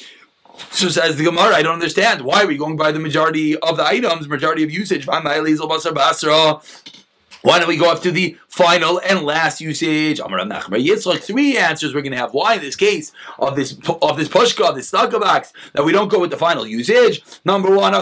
So 0.71 0.89
says 0.89 1.17
the 1.17 1.25
Gemara, 1.25 1.55
I 1.55 1.63
don't 1.63 1.75
understand. 1.75 2.23
Why 2.23 2.43
are 2.43 2.47
we 2.47 2.57
going 2.57 2.77
by 2.77 2.91
the 2.91 2.99
majority 2.99 3.57
of 3.59 3.77
the 3.77 3.85
items, 3.85 4.27
majority 4.29 4.65
of 4.65 4.73
usage? 4.73 5.07
Why 7.49 7.59
don't 7.59 7.69
we 7.69 7.79
go 7.79 7.91
up 7.91 8.03
to 8.03 8.11
the 8.11 8.37
final 8.49 9.01
and 9.01 9.23
last 9.23 9.59
usage? 9.59 10.21
It's 10.21 11.07
like 11.07 11.23
three 11.23 11.57
answers 11.57 11.95
we're 11.95 12.03
going 12.03 12.13
to 12.13 12.19
have. 12.19 12.35
Why 12.35 12.57
in 12.57 12.61
this 12.61 12.77
case 12.77 13.11
of 13.39 13.57
this 13.57 13.73
of 14.03 14.19
this 14.19 14.29
pushka, 14.29 14.75
this 14.75 14.91
box, 14.91 15.55
that 15.73 15.83
we 15.83 15.93
don't 15.93 16.09
go 16.09 16.21
with 16.21 16.29
the 16.29 16.37
final 16.37 16.67
usage? 16.67 17.23
Number 17.47 17.75
one, 17.75 17.95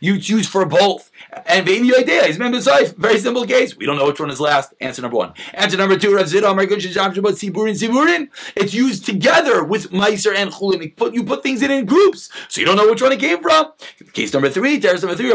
you 0.00 0.18
choose 0.18 0.48
for 0.48 0.66
both. 0.66 1.12
And 1.46 1.66
Bain 1.66 1.84
idea 1.94 2.24
is 2.24 2.36
very 2.36 3.18
simple 3.18 3.44
case. 3.46 3.76
We 3.76 3.86
don't 3.86 3.96
know 3.96 4.06
which 4.06 4.20
one 4.20 4.30
is 4.30 4.40
last. 4.40 4.74
Answer 4.80 5.02
number 5.02 5.16
one. 5.16 5.34
Answer 5.52 5.76
number 5.76 5.98
two, 5.98 6.14
Rav 6.14 6.28
Zid 6.28 6.44
Siburin 6.44 7.74
Siburin. 7.74 8.28
It's 8.56 8.74
used 8.74 9.04
together 9.04 9.64
with 9.64 9.90
Meiser 9.90 10.34
and 10.34 10.50
Chulin. 10.50 10.96
Put, 10.96 11.14
you 11.14 11.24
put 11.24 11.42
things 11.42 11.62
in 11.62 11.70
in 11.70 11.86
groups, 11.86 12.30
so 12.48 12.60
you 12.60 12.66
don't 12.66 12.76
know 12.76 12.88
which 12.88 13.02
one 13.02 13.12
it 13.12 13.20
came 13.20 13.42
from. 13.42 13.72
Case 14.12 14.32
number 14.32 14.48
three, 14.48 14.78
Teres 14.78 15.02
number 15.02 15.16
three, 15.16 15.28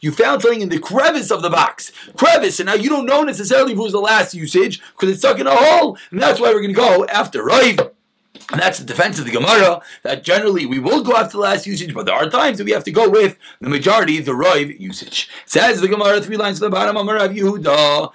you 0.00 0.12
found 0.12 0.42
something 0.42 0.60
in 0.60 0.68
the 0.68 0.78
crevice 0.78 1.30
of 1.30 1.42
the 1.42 1.50
box. 1.50 1.92
Crevice, 2.16 2.60
and 2.60 2.66
now 2.66 2.74
you 2.74 2.88
don't 2.88 3.06
know 3.06 3.22
necessarily 3.22 3.74
was 3.74 3.92
the 3.92 4.00
last 4.00 4.34
usage 4.34 4.80
because 4.92 5.10
it's 5.10 5.20
stuck 5.20 5.38
in 5.38 5.46
a 5.46 5.54
hole, 5.54 5.96
and 6.10 6.20
that's 6.20 6.40
why 6.40 6.52
we're 6.52 6.60
going 6.60 6.74
to 6.74 6.80
go 6.80 7.06
after 7.06 7.44
Rav. 7.44 7.97
And 8.50 8.60
that's 8.60 8.78
the 8.78 8.84
defense 8.84 9.18
of 9.18 9.26
the 9.26 9.30
Gemara, 9.32 9.82
that 10.02 10.22
generally 10.24 10.64
we 10.64 10.78
will 10.78 11.02
go 11.02 11.16
after 11.16 11.32
the 11.32 11.38
last 11.38 11.66
usage, 11.66 11.92
but 11.92 12.06
there 12.06 12.14
are 12.14 12.30
times 12.30 12.58
that 12.58 12.64
we 12.64 12.72
have 12.72 12.84
to 12.84 12.90
go 12.90 13.08
with 13.08 13.36
the 13.60 13.68
majority, 13.68 14.20
the 14.20 14.32
Roiv 14.32 14.78
usage. 14.80 15.28
Says 15.44 15.80
the 15.80 15.88
Gemara, 15.88 16.20
three 16.20 16.36
lines 16.36 16.58
to 16.58 16.64
the 16.64 16.70
bottom, 16.70 16.96
Amar 16.96 17.16
Rav 17.16 17.30
Yehuda, 17.30 18.12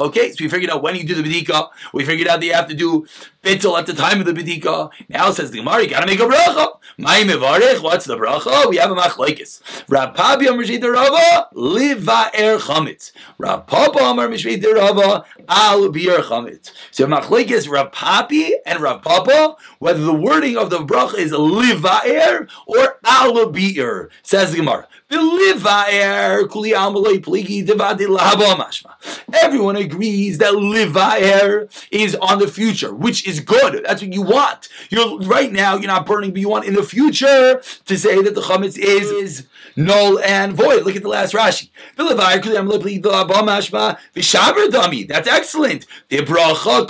Okay, 0.00 0.32
so 0.32 0.44
we 0.44 0.48
figured 0.48 0.70
out 0.70 0.82
when 0.82 0.96
you 0.96 1.04
do 1.04 1.14
the 1.14 1.22
Bedika, 1.22 1.68
we 1.92 2.04
figured 2.04 2.28
out 2.28 2.40
that 2.40 2.46
you 2.46 2.52
have 2.52 2.68
to 2.68 2.74
do 2.74 3.06
bittul 3.42 3.78
at 3.78 3.86
the 3.86 3.92
time 3.92 4.20
of 4.20 4.26
the 4.26 4.32
Bedika. 4.32 4.90
Now 5.08 5.30
says 5.30 5.50
the 5.50 5.58
Gemara, 5.58 5.82
you 5.82 5.90
gotta 5.90 6.06
make 6.06 6.20
a 6.20 6.24
bracha. 6.24 6.78
What's 6.96 8.04
the 8.04 8.16
bracha? 8.16 8.68
We 8.68 8.76
have 8.76 8.90
a 8.90 8.94
machlaikis. 8.94 9.84
Rav 9.88 10.14
Papi 10.14 10.48
Amar 10.48 10.64
Shita 10.64 10.92
Rava, 10.92 11.48
liva 11.54 12.28
er 12.34 12.58
chametz. 12.58 13.12
Rav 13.38 13.66
Papa 13.66 13.98
Amar 13.98 14.28
Mishvita 14.28 14.72
Rava, 14.74 15.24
al 15.48 15.88
bier 15.90 16.22
chametz. 16.22 16.70
So 16.90 17.06
machlaikis 17.06 17.68
Rav 17.68 17.90
Papi 17.92 18.33
and 18.66 18.80
Rav 18.80 19.02
Papa, 19.02 19.56
whether 19.78 20.00
the 20.00 20.14
wording 20.14 20.56
of 20.56 20.70
the 20.70 20.78
bracha 20.78 21.18
is 21.18 21.32
livaer 21.32 22.48
or 22.66 22.98
alabir, 23.04 24.10
says 24.22 24.52
the 24.52 24.58
Gemara. 24.58 24.88
Everyone 29.32 29.76
agrees 29.76 30.38
that 30.38 30.54
livaer 30.54 31.68
is 31.90 32.14
on 32.16 32.38
the 32.38 32.48
future, 32.48 32.94
which 32.94 33.26
is 33.26 33.40
good. 33.40 33.84
That's 33.84 34.02
what 34.02 34.12
you 34.12 34.22
want. 34.22 34.68
You're 34.90 35.18
right 35.20 35.52
now 35.52 35.76
you're 35.76 35.86
not 35.86 36.06
burning, 36.06 36.32
but 36.32 36.40
you 36.40 36.48
want 36.48 36.64
in 36.64 36.74
the 36.74 36.82
future 36.82 37.62
to 37.86 37.98
say 37.98 38.22
that 38.22 38.34
the 38.34 38.40
chametz 38.40 38.78
is, 38.78 39.10
is 39.10 39.46
null 39.76 40.18
and 40.20 40.52
void. 40.54 40.84
Look 40.84 40.96
at 40.96 41.02
the 41.02 41.08
last 41.08 41.34
Rashi. 41.34 41.70
That's 45.08 45.28
excellent. 45.28 45.86
The 46.08 46.18
bracha 46.18 46.84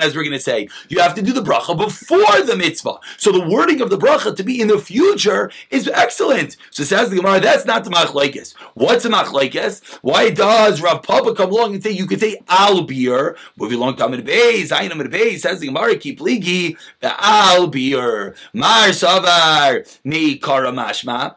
as 0.00 0.16
we're 0.16 0.22
going 0.22 0.32
to 0.32 0.40
say. 0.40 0.68
You 0.88 1.00
have 1.00 1.14
to 1.14 1.22
do 1.22 1.32
the 1.32 1.42
bracha 1.42 1.76
before 1.76 2.42
the 2.42 2.56
mitzvah. 2.56 2.98
So 3.16 3.32
the 3.32 3.46
wording 3.46 3.80
of 3.80 3.90
the 3.90 3.98
bracha 3.98 4.36
to 4.36 4.42
be 4.42 4.60
in 4.60 4.68
the 4.68 4.78
future 4.78 5.50
is 5.70 5.88
excellent. 5.88 6.53
So 6.70 6.84
says 6.84 7.10
the 7.10 7.16
Gemara, 7.16 7.40
that's 7.40 7.64
not 7.64 7.84
the 7.84 7.90
machlaikis. 7.90 8.54
What's 8.74 9.04
the 9.04 9.10
machlaikis? 9.10 9.98
Why 10.02 10.30
does 10.30 10.80
Rav 10.80 11.02
Papa 11.02 11.34
come 11.34 11.50
along 11.50 11.74
and 11.74 11.82
say 11.82 11.90
you 11.90 12.06
could 12.06 12.20
say 12.20 12.40
al 12.48 12.82
beer? 12.82 13.36
Moving 13.56 13.78
along 13.78 13.96
to 13.96 14.06
Amid 14.06 14.26
Beis, 14.26 14.68
Ayin 14.68 14.92
Amid 14.92 15.10
Beis, 15.10 15.40
says 15.40 15.60
the 15.60 15.66
Gemara, 15.66 15.96
keep 15.96 16.20
ligi, 16.20 16.76
the 17.00 17.14
al 17.24 17.66
beer. 17.68 18.34
Mar 18.52 18.88
savar, 18.88 19.98
me 20.04 20.38
karamashma. 20.38 21.36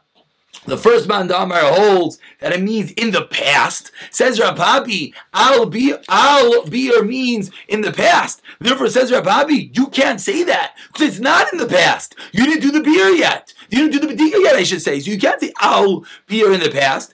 The 0.67 0.77
first 0.77 1.07
Mandamar 1.07 1.61
holds 1.61 2.19
that 2.41 2.51
it 2.51 2.61
means 2.61 2.91
in 2.91 3.11
the 3.11 3.23
past. 3.23 3.89
Says 4.11 4.37
Rababi, 4.37 5.13
al 5.33 5.65
be 5.65 5.93
al 6.09 6.65
beer 6.65 7.03
means 7.03 7.51
in 7.69 7.79
the 7.81 7.93
past. 7.93 8.41
Therefore, 8.59 8.89
says 8.89 9.09
Rababi, 9.09 9.73
you 9.75 9.87
can't 9.87 10.19
say 10.19 10.43
that 10.43 10.75
because 10.91 11.07
it's 11.07 11.19
not 11.19 11.51
in 11.53 11.59
the 11.59 11.67
past. 11.67 12.15
You 12.33 12.45
didn't 12.45 12.63
do 12.63 12.71
the 12.71 12.81
beer 12.81 13.07
yet. 13.09 13.53
You 13.69 13.89
didn't 13.89 14.01
do 14.01 14.07
the 14.07 14.13
bedika 14.13 14.41
yet, 14.43 14.57
I 14.57 14.63
should 14.63 14.81
say. 14.81 14.99
So 14.99 15.09
you 15.09 15.17
can't 15.17 15.39
say 15.39 15.53
al 15.61 16.03
beer 16.27 16.51
in 16.51 16.59
the 16.59 16.69
past. 16.69 17.13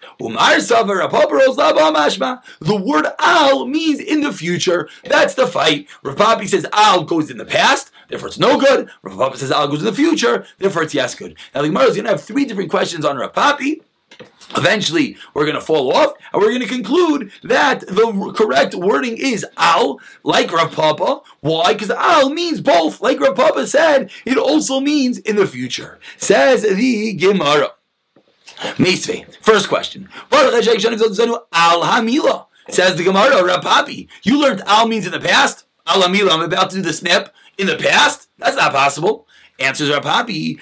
The 2.59 2.75
word 2.75 3.05
al 3.19 3.67
means 3.67 3.99
in 3.99 4.21
the 4.21 4.33
future. 4.33 4.89
That's 5.03 5.35
the 5.35 5.45
fight. 5.45 5.87
Rababi 6.03 6.47
says 6.47 6.65
al 6.73 7.03
goes 7.03 7.29
in 7.29 7.37
the 7.37 7.45
past 7.45 7.91
therefore 8.13 8.27
it's 8.27 8.39
no 8.39 8.59
good. 8.59 8.89
Papa 9.03 9.37
says 9.37 9.51
Al 9.51 9.67
goes 9.67 9.79
in 9.79 9.85
the 9.85 9.93
future, 9.93 10.45
therefore 10.59 10.83
it's 10.83 10.93
yes 10.93 11.15
good. 11.15 11.35
Now 11.53 11.61
the 11.61 11.69
Gemara 11.69 11.85
is 11.85 11.95
going 11.95 12.05
to 12.05 12.11
have 12.11 12.21
three 12.21 12.45
different 12.45 12.69
questions 12.69 13.03
on 13.05 13.17
Rav 13.17 13.33
Papi. 13.43 13.81
Eventually, 14.55 15.17
we're 15.33 15.45
going 15.45 15.55
to 15.55 15.61
fall 15.61 15.91
off, 15.95 16.13
and 16.31 16.41
we're 16.41 16.49
going 16.49 16.61
to 16.61 16.67
conclude 16.67 17.31
that 17.43 17.79
the 17.81 18.33
correct 18.35 18.75
wording 18.75 19.17
is 19.17 19.43
al, 19.57 19.99
like 20.23 20.51
Rav 20.51 20.71
Papa. 20.71 21.21
Why? 21.39 21.73
Because 21.73 21.89
al 21.89 22.29
means 22.29 22.61
both. 22.61 23.01
Like 23.01 23.19
Rav 23.19 23.35
Papa 23.35 23.65
said, 23.65 24.11
it 24.25 24.37
also 24.37 24.79
means 24.79 25.17
in 25.17 25.37
the 25.37 25.47
future. 25.47 25.99
Says 26.17 26.61
the 26.61 27.13
Gemara. 27.13 27.71
Meisve. 28.77 29.35
First 29.41 29.69
question. 29.69 30.07
Al 30.31 30.51
Hamila. 31.81 32.45
Says 32.69 32.95
the 32.95 33.03
Gemara, 33.03 33.43
Rav 33.43 33.63
Papi. 33.63 34.07
You 34.21 34.39
learned 34.39 34.61
al 34.67 34.87
means 34.87 35.07
in 35.07 35.11
the 35.11 35.19
past. 35.19 35.65
Al 35.87 36.03
Hamila. 36.03 36.31
I'm 36.31 36.41
about 36.41 36.69
to 36.71 36.75
do 36.77 36.83
the 36.83 36.93
snip 36.93 37.33
in 37.57 37.67
the 37.67 37.77
past? 37.77 38.29
That's 38.37 38.55
not 38.55 38.71
possible. 38.71 39.27
Answers 39.59 39.91
Rav 39.91 40.03
Papi, 40.03 40.59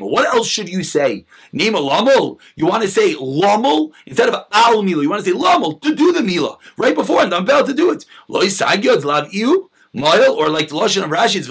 what 0.00 0.34
else 0.34 0.46
should 0.46 0.68
you 0.68 0.84
say? 0.84 1.24
Name 1.52 1.74
a 1.74 1.80
lamel. 1.80 2.38
You 2.54 2.66
want 2.66 2.82
to 2.82 2.88
say 2.88 3.14
lamel 3.14 3.92
instead 4.04 4.28
of 4.28 4.44
al 4.52 4.82
mila. 4.82 5.02
You 5.02 5.08
want 5.08 5.24
to 5.24 5.30
say 5.30 5.36
lamel 5.36 5.74
to 5.80 5.94
do 5.94 6.12
the 6.12 6.22
mila 6.22 6.58
right 6.76 6.94
before, 6.94 7.22
and 7.22 7.32
I'm 7.34 7.44
about 7.44 7.66
to 7.66 7.74
do 7.74 7.90
it. 7.90 8.04
Loy 8.28 8.48
lav. 8.60 9.32
Mile, 9.96 10.34
or 10.34 10.50
like 10.50 10.68
the 10.68 10.74
Lashon 10.74 11.04
of 11.04 11.10
Rashi, 11.10 11.36
is 11.36 11.46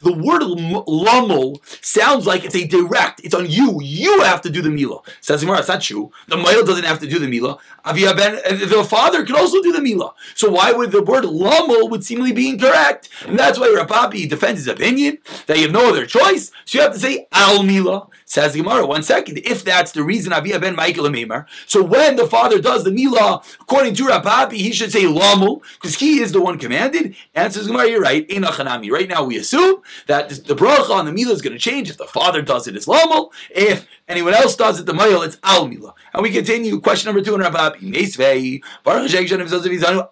the 0.00 0.12
word 0.12 0.42
lamel 0.42 1.60
sounds 1.80 2.26
like 2.26 2.44
it's 2.44 2.54
a 2.54 2.66
direct, 2.66 3.20
it's 3.22 3.34
on 3.34 3.48
you. 3.48 3.78
You 3.82 4.22
have 4.22 4.40
to 4.42 4.50
do 4.50 4.62
the 4.62 4.70
Mila. 4.70 5.00
Says 5.20 5.42
Gemara, 5.42 5.58
it's 5.58 5.68
not 5.68 5.82
true. 5.82 6.10
The 6.28 6.36
Mile 6.36 6.64
doesn't 6.64 6.84
have 6.84 6.98
to 7.00 7.06
do 7.06 7.18
the 7.18 7.28
Mila. 7.28 7.58
Eh, 7.84 7.92
the 7.92 8.86
father 8.88 9.24
can 9.24 9.36
also 9.36 9.60
do 9.62 9.72
the 9.72 9.80
Mila. 9.80 10.14
So 10.34 10.50
why 10.50 10.72
would 10.72 10.92
the 10.92 11.02
word 11.02 11.24
lamel 11.24 11.88
would 11.90 12.04
seemingly 12.04 12.32
be 12.32 12.48
incorrect? 12.48 13.08
And 13.26 13.38
that's 13.38 13.58
why 13.58 13.68
Rapapi 13.68 14.28
defends 14.28 14.60
his 14.60 14.68
opinion 14.68 15.18
that 15.46 15.58
you 15.58 15.64
have 15.64 15.72
no 15.72 15.88
other 15.88 16.06
choice. 16.06 16.52
So 16.64 16.78
you 16.78 16.82
have 16.82 16.94
to 16.94 16.98
say 16.98 17.26
al 17.32 17.62
Mila. 17.62 18.06
Says 18.24 18.56
Gemara, 18.56 18.86
one 18.86 19.02
second. 19.02 19.38
If 19.44 19.62
that's 19.62 19.92
the 19.92 20.02
reason 20.02 20.32
Avia 20.32 20.58
ben 20.58 20.74
Michael 20.74 21.04
Meimer, 21.10 21.44
so 21.66 21.82
when 21.82 22.16
the 22.16 22.26
father 22.26 22.62
does 22.62 22.82
the 22.82 22.90
Mila, 22.90 23.42
according 23.60 23.94
to 23.96 24.04
Rapapi, 24.04 24.54
he 24.54 24.72
should 24.72 24.90
say 24.90 25.06
lamel, 25.06 25.62
because 25.74 25.96
he 25.96 26.18
is 26.20 26.32
the 26.32 26.40
one 26.40 26.58
commanded? 26.62 27.14
Answers 27.34 27.66
Gemara, 27.66 27.88
you're 27.88 28.00
right. 28.00 28.26
Einachanami. 28.28 28.90
Right 28.90 29.08
now 29.08 29.24
we 29.24 29.36
assume 29.36 29.82
that 30.06 30.30
the 30.30 30.54
bracha 30.54 30.90
on 30.90 31.04
the 31.04 31.12
Mila 31.12 31.32
is 31.32 31.42
going 31.42 31.52
to 31.52 31.58
change. 31.58 31.90
If 31.90 31.98
the 31.98 32.06
father 32.06 32.42
does 32.42 32.66
it, 32.66 32.76
it's 32.76 32.86
Lamel. 32.86 33.32
If 33.54 33.86
anyone 34.08 34.34
else 34.34 34.56
does 34.56 34.80
it, 34.80 34.86
the 34.86 34.92
Mayel, 34.92 35.26
it's 35.26 35.38
Al 35.42 35.68
Mila. 35.68 35.94
And 36.14 36.22
we 36.22 36.30
continue. 36.30 36.80
Question 36.80 37.08
number 37.08 37.24
two 37.24 37.34
in 37.34 37.40
Rabbi 37.40 37.76
Meisvei. 37.78 38.62
Baruch 38.84 39.12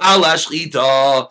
Al 0.03 1.31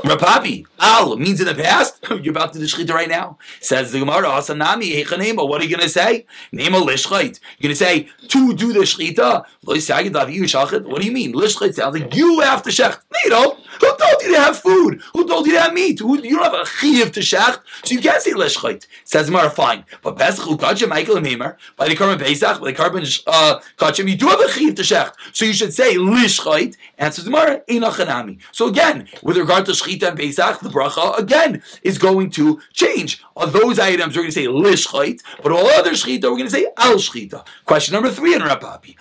Rapapi, 0.00 0.64
al 0.80 1.16
means 1.16 1.40
in 1.40 1.46
the 1.46 1.54
past. 1.54 1.98
You're 2.10 2.30
about 2.30 2.52
to 2.54 2.58
do 2.58 2.64
shchita 2.64 2.92
right 2.92 3.08
now. 3.08 3.38
Says 3.60 3.92
the 3.92 3.98
Gemara, 3.98 4.28
Asanami, 4.28 5.02
Hechanema. 5.02 5.46
What 5.46 5.60
are 5.60 5.64
you 5.64 5.70
going 5.70 5.82
to 5.82 5.88
say? 5.88 6.26
Name 6.50 6.74
a 6.74 6.80
lishchait. 6.80 7.40
You're 7.58 7.68
going 7.68 7.72
to 7.72 7.76
say 7.76 8.08
to 8.28 8.54
do 8.54 8.72
the 8.72 8.80
shchita. 8.80 9.44
What 9.62 11.00
do 11.00 11.06
you 11.06 11.12
mean? 11.12 11.32
Lishchait 11.34 11.74
sounds 11.74 11.98
like 11.98 12.14
you 12.14 12.40
have 12.40 12.62
to 12.62 12.70
shech. 12.70 12.98
No, 13.12 13.18
you 13.24 13.30
don't. 13.30 13.58
Who 13.92 13.98
told 13.98 14.22
you 14.22 14.34
to 14.34 14.40
have 14.40 14.58
food? 14.58 15.02
Who 15.12 15.28
told 15.28 15.46
you 15.46 15.52
to 15.52 15.60
have 15.60 15.74
meat? 15.74 15.98
Who, 15.98 16.20
you 16.22 16.36
don't 16.36 16.44
have 16.44 16.54
a 16.54 16.66
chiv 16.66 17.12
to 17.12 17.20
shecht, 17.20 17.60
so 17.84 17.94
you 17.94 18.00
can't 18.00 18.22
say 18.22 18.32
lishchait. 18.32 18.86
Says 19.04 19.30
Mara, 19.30 19.50
fine. 19.50 19.84
But 20.02 20.16
Pesach 20.16 20.46
ukachim 20.46 20.88
Michael 20.88 21.16
and 21.16 21.26
Hamer 21.26 21.58
by 21.76 21.88
the 21.88 21.96
carbon 21.96 22.18
Pesach, 22.18 22.60
by 22.60 22.66
the 22.68 22.72
carbon 22.72 23.04
uh, 23.26 23.60
kachim, 23.76 24.08
you 24.08 24.16
do 24.16 24.28
have 24.28 24.40
a 24.40 24.48
chiv 24.48 24.74
to 24.76 24.82
shecht, 24.82 25.14
so 25.32 25.44
you 25.44 25.52
should 25.52 25.74
say 25.74 25.96
lishchait. 25.96 26.76
Answers 26.98 27.28
Mara, 27.28 27.60
einachanami. 27.68 28.38
So 28.52 28.68
again, 28.68 29.08
with 29.22 29.36
regard 29.36 29.66
to 29.66 29.72
shchita 29.72 30.08
and 30.08 30.18
Pesach, 30.18 30.60
the 30.60 30.70
bracha 30.70 31.18
again 31.18 31.62
is 31.82 31.98
going 31.98 32.30
to 32.30 32.60
change. 32.72 33.22
On 33.36 33.50
those 33.50 33.78
items, 33.78 34.16
we're 34.16 34.22
going 34.22 34.32
to 34.32 34.40
say 34.40 34.46
lishchait, 34.46 35.20
but 35.42 35.52
all 35.52 35.66
other 35.66 35.92
shchita, 35.92 36.22
we're 36.24 36.30
going 36.30 36.44
to 36.44 36.50
say 36.50 36.66
al 36.78 36.96
shchita. 36.96 37.44
Question 37.64 37.92
number 37.92 38.10
three 38.10 38.34
in 38.34 38.40
Rapapi. 38.40 38.96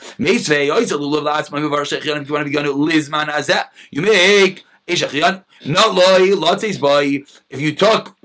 You 3.92 4.02
make 4.02 4.66
If 7.50 7.62
you 7.62 7.76
took 7.76 8.16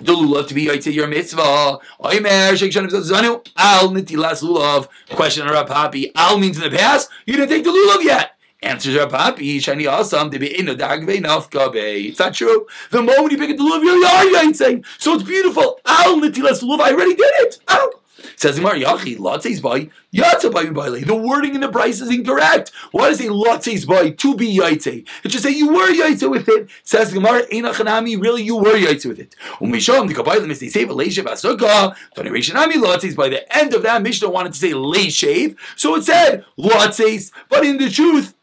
the 0.00 0.12
lulav 0.12 0.48
to 0.48 0.54
be 0.54 0.66
yaitze 0.66 0.92
your 0.92 1.06
mitzvah. 1.06 1.78
Oimer 2.00 2.52
shekshanim 2.52 2.90
zanu 2.90 3.46
al 3.56 3.88
nitilas 3.90 4.42
lulav. 4.42 4.88
Question 5.10 5.46
on 5.48 5.66
Rapapi. 5.66 6.12
Al 6.14 6.38
means 6.38 6.58
in 6.58 6.70
the 6.70 6.76
past. 6.76 7.10
You 7.26 7.36
didn't 7.36 7.48
take 7.48 7.64
the 7.64 7.70
lulav 7.70 8.04
yet. 8.04 8.32
Answers 8.62 8.96
our 8.96 9.06
papi, 9.06 9.56
shani 9.56 9.84
asam, 9.84 10.30
to 10.30 10.38
be 10.38 10.58
in 10.58 10.66
dagve 10.66 11.20
nafkabe. 11.22 12.08
It's 12.08 12.18
not 12.18 12.34
true. 12.34 12.66
The 12.90 13.02
moment 13.02 13.32
you 13.32 13.38
pick 13.38 13.50
up 13.50 13.56
the 13.56 13.62
lulav, 13.62 13.82
you're 13.82 14.02
yaitze. 14.34 14.84
So 14.98 15.14
it's 15.14 15.22
beautiful. 15.22 15.80
Al 15.86 16.16
nitilas 16.20 16.62
lulav. 16.62 16.80
I 16.80 16.92
already 16.92 17.14
did 17.14 17.32
it. 17.38 17.58
Al. 17.68 17.90
Says 18.36 18.56
Gemara, 18.56 18.78
Yachi, 18.78 19.18
Latzes 19.18 19.60
by 19.60 19.88
Yatza 20.14 20.52
by 20.52 20.64
The 21.00 21.14
wording 21.14 21.54
in 21.54 21.60
the 21.60 21.68
price 21.68 22.00
is 22.00 22.10
incorrect. 22.10 22.72
Why 22.92 23.10
does 23.10 23.20
it 23.20 23.30
Latzes 23.30 23.86
by 23.86 24.10
to 24.10 24.36
be 24.36 24.56
Yaitze? 24.56 25.06
It 25.24 25.32
should 25.32 25.42
say 25.42 25.50
you 25.50 25.68
were 25.68 25.88
Yaitze 25.88 26.30
with 26.30 26.48
it. 26.48 26.68
Says 26.82 27.12
Gemara, 27.12 27.46
Einachanami, 27.48 28.20
really 28.20 28.42
you 28.42 28.56
were 28.56 28.74
Yaitze 28.74 29.06
with 29.06 29.18
it. 29.18 29.36
Umisham, 29.60 30.08
the 30.08 30.14
Kabbalah 30.14 30.46
Mishnah 30.46 30.70
say 30.70 30.86
Leishav 30.86 31.24
Asuka, 31.24 31.94
Tonerishanami 32.16 32.74
Latzes. 32.74 33.16
By 33.16 33.28
the 33.28 33.56
end 33.56 33.74
of 33.74 33.82
that, 33.82 34.02
Mishnah 34.02 34.30
wanted 34.30 34.52
to 34.54 34.58
say 34.58 34.72
Leishav, 34.72 35.56
so 35.76 35.94
it 35.96 36.04
said 36.04 36.44
Latzes, 36.58 37.32
but 37.48 37.64
in 37.64 37.76
the 37.78 37.90
truth, 37.90 38.34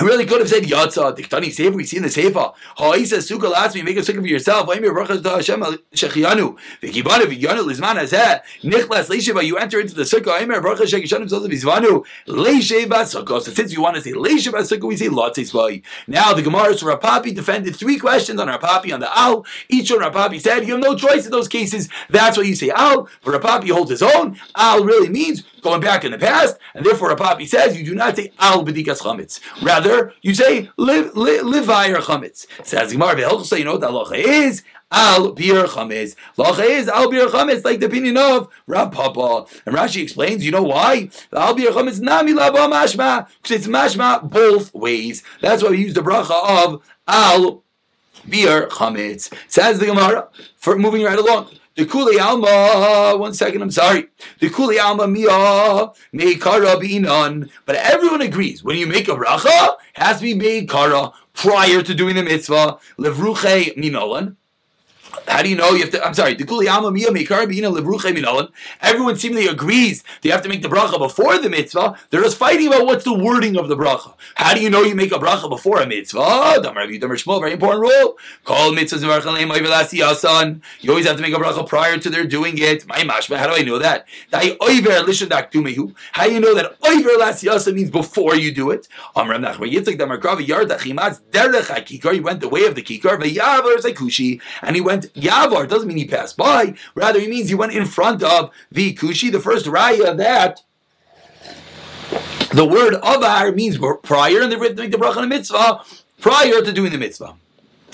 really 0.00 0.26
could 0.26 0.40
have 0.40 0.48
said 0.48 0.62
Yatza, 0.62 1.02
uh, 1.02 1.14
Diktani 1.14 1.52
Sefer, 1.52 1.76
we 1.76 1.84
see 1.84 1.96
in 1.98 2.02
the 2.02 2.10
Sefer. 2.10 2.52
Ha'isa 2.76 3.16
Sukkah 3.16 3.50
last 3.50 3.74
me, 3.74 3.82
make 3.82 3.96
a 3.96 4.00
sukkah 4.00 4.20
for 4.20 4.26
yourself. 4.26 4.68
V'ayim 4.68 4.84
Yerachas 4.84 5.22
to 5.22 5.30
Hashem 5.30 5.62
uh, 5.62 5.76
Shechianu. 5.92 6.56
V'kibanu 6.82 7.24
v'yanu 7.24 7.64
lizman 7.64 7.96
hazeh. 7.96 8.40
Nichlas 8.62 9.08
leisheva, 9.08 9.44
you 9.44 9.56
enter 9.56 9.80
into 9.80 9.94
the 9.94 10.02
Sukkah. 10.02 10.38
V'ayim 10.38 10.54
Yerachas 10.54 10.92
Shechishanu 10.92 11.28
Zozav 11.28 11.48
Yizvanu. 11.48 12.04
Leisheva 12.26 13.02
Sukkah. 13.02 13.40
So 13.42 13.52
since 13.52 13.72
you 13.72 13.82
want 13.82 13.96
to 13.96 14.02
say 14.02 14.12
Leisheva 14.12 14.60
Sukkah, 14.62 14.88
we 14.88 14.96
say 14.96 15.08
Lotzis 15.08 15.52
V'ay. 15.52 15.82
Now 16.06 16.32
the 16.32 16.42
Gemara, 16.42 16.76
so 16.76 16.86
Rapapi 16.86 17.34
defended 17.34 17.76
three 17.76 17.98
questions 17.98 18.40
on 18.40 18.48
Rapapi 18.48 18.92
on 18.92 19.00
the 19.00 19.18
Al. 19.18 19.46
Each 19.68 19.90
one 19.90 20.00
Rapapi 20.00 20.40
said, 20.40 20.66
you 20.66 20.74
have 20.74 20.82
no 20.82 20.96
choice 20.96 21.24
in 21.24 21.30
those 21.30 21.48
cases. 21.48 21.88
That's 22.08 22.36
why 22.36 22.44
you 22.44 22.56
say 22.56 22.70
Al. 22.70 23.08
But 23.22 23.40
Rapapi 23.40 23.70
holds 23.70 23.90
his 23.90 24.02
own. 24.02 24.38
Al 24.56 24.84
really 24.84 25.08
means 25.08 25.44
going 25.64 25.80
back 25.80 26.04
in 26.04 26.12
the 26.12 26.18
past, 26.18 26.56
and 26.74 26.86
therefore 26.86 27.16
Rapapi 27.16 27.48
says 27.48 27.76
you 27.76 27.84
do 27.84 27.94
not 27.94 28.14
say 28.14 28.30
Al 28.38 28.64
B'dikas 28.64 29.00
Chametz. 29.00 29.40
Rather, 29.62 30.12
you 30.22 30.34
say 30.34 30.70
live 30.76 31.16
live 31.16 31.66
chametz. 32.04 32.46
Says 32.62 32.92
Gemara 32.92 33.44
so 33.44 33.56
you 33.56 33.64
know 33.64 33.72
what 33.72 33.80
the 33.80 33.88
halacha 33.88 34.16
is. 34.16 34.62
Al 34.92 35.32
bir 35.32 35.64
chametz. 35.64 36.14
Halacha 36.36 36.64
is 36.64 36.88
al 36.88 37.10
bir 37.10 37.26
chametz, 37.28 37.64
like 37.64 37.80
the 37.80 37.86
opinion 37.86 38.16
of 38.16 38.48
Rav 38.66 38.92
Papa. 38.92 39.46
And 39.66 39.74
Rashi 39.74 40.02
explains, 40.02 40.44
you 40.44 40.52
know 40.52 40.62
why? 40.62 41.08
Al 41.32 41.54
bir 41.54 41.72
chametz 41.72 42.00
nami 42.00 42.32
laba 42.32 42.70
mashma 42.70 43.26
because 43.42 43.56
it's 43.56 43.66
mashma 43.66 44.30
both 44.30 44.72
ways. 44.74 45.22
That's 45.40 45.62
why 45.62 45.70
we 45.70 45.78
use 45.78 45.94
the 45.94 46.02
bracha 46.02 46.64
of 46.64 46.82
al 47.08 47.64
bir 48.28 48.68
chametz. 48.68 49.32
Says 49.48 49.78
the 49.78 49.86
Gemara. 49.86 50.28
For 50.56 50.78
moving 50.78 51.02
right 51.02 51.18
along. 51.18 51.50
The 51.76 51.86
Kuli 51.86 52.20
Alma, 52.20 53.16
one 53.16 53.34
second, 53.34 53.60
I'm 53.60 53.70
sorry. 53.72 54.06
The 54.38 54.48
Kuli 54.48 54.78
Alma 54.78 55.08
Mia, 55.08 55.28
Meikara 56.14 56.76
Binan. 56.76 57.50
But 57.66 57.74
everyone 57.74 58.20
agrees, 58.20 58.62
when 58.62 58.76
you 58.76 58.86
make 58.86 59.08
a 59.08 59.12
bracha, 59.12 59.74
has 59.94 60.18
to 60.18 60.22
be 60.22 60.34
Meikara 60.34 61.12
prior 61.32 61.82
to 61.82 61.92
doing 61.92 62.14
the 62.14 62.22
mitzvah. 62.22 62.78
Levruche 62.96 63.76
Minolan. 63.76 64.36
How 65.28 65.42
do 65.42 65.48
you 65.48 65.56
know 65.56 65.70
you 65.70 65.80
have 65.80 65.90
to? 65.90 66.04
I'm 66.04 66.14
sorry. 66.14 66.36
Everyone 68.80 69.16
seemingly 69.16 69.46
agrees 69.46 70.02
that 70.02 70.24
you 70.24 70.32
have 70.32 70.42
to 70.42 70.48
make 70.48 70.62
the 70.62 70.68
bracha 70.68 70.98
before 70.98 71.38
the 71.38 71.50
mitzvah. 71.50 71.98
They're 72.10 72.22
just 72.22 72.36
fighting 72.36 72.68
about 72.68 72.86
what's 72.86 73.04
the 73.04 73.12
wording 73.12 73.56
of 73.56 73.68
the 73.68 73.76
bracha. 73.76 74.14
How 74.34 74.54
do 74.54 74.60
you 74.60 74.70
know 74.70 74.82
you 74.82 74.94
make 74.94 75.12
a 75.12 75.18
bracha 75.18 75.48
before 75.48 75.80
a 75.80 75.86
mitzvah? 75.86 76.60
Very 76.62 77.52
important 77.52 77.80
rule. 77.80 78.18
Call 78.44 78.72
mitzvahs 78.72 79.02
You 80.80 80.90
always 80.90 81.06
have 81.06 81.16
to 81.16 81.22
make 81.22 81.34
a 81.34 81.38
bracha 81.38 81.68
prior 81.68 81.98
to 81.98 82.10
their 82.10 82.24
doing 82.24 82.58
it. 82.58 82.86
My 82.86 82.98
mashma. 82.98 83.36
How 83.36 83.46
do 83.46 83.54
I 83.54 83.62
know 83.62 83.78
that? 83.78 84.06
How 84.32 84.40
do 84.40 86.32
you 86.32 86.40
know 86.40 86.54
that 86.54 86.76
oiver 86.84 87.72
means 87.72 87.90
before 87.90 88.36
you 88.36 88.52
do 88.52 88.70
it? 88.70 88.88
You 89.16 89.22
went 92.22 92.40
the 92.40 92.48
way 92.48 92.64
of 92.64 92.74
the 92.74 92.82
kikar. 92.82 94.34
And 94.62 94.76
he 94.76 94.80
went 94.80 95.03
Yavar 95.10 95.68
doesn't 95.68 95.88
mean 95.88 95.96
he 95.96 96.06
passed 96.06 96.36
by. 96.36 96.74
Rather, 96.94 97.20
he 97.20 97.28
means 97.28 97.48
he 97.48 97.54
went 97.54 97.72
in 97.72 97.86
front 97.86 98.22
of 98.22 98.50
the 98.70 98.94
Kushi. 98.94 99.30
The 99.30 99.40
first 99.40 99.66
raya 99.66 100.16
that 100.16 100.62
the 102.52 102.64
word 102.64 102.94
avar 102.94 103.52
means 103.52 103.78
prior, 104.02 104.42
and 104.42 104.52
they 104.52 104.56
make 104.56 104.76
the 104.76 104.98
bracha 104.98 105.16
and 105.16 105.24
the 105.24 105.36
mitzvah 105.36 105.82
prior 106.20 106.62
to 106.62 106.72
doing 106.72 106.92
the 106.92 106.98
mitzvah. 106.98 107.36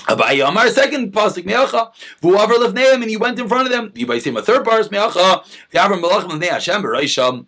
Abaye 0.08 0.46
Amar, 0.46 0.68
second 0.68 1.12
pasuk 1.12 1.44
meacha, 1.44 1.92
v'uavar 2.22 2.56
lefneim, 2.56 2.94
and 2.94 3.10
he 3.10 3.16
went 3.16 3.38
in 3.38 3.48
front 3.48 3.66
of 3.66 3.72
them. 3.72 3.92
You 3.94 4.20
say 4.20 4.30
a 4.34 4.42
third 4.42 4.64
paras 4.64 4.88
meacha, 4.88 5.44
v'avar 5.72 6.00
melachim 6.00 6.30
lefnei 6.30 6.48
Hashem 6.48 6.82
b'reisham. 6.82 7.46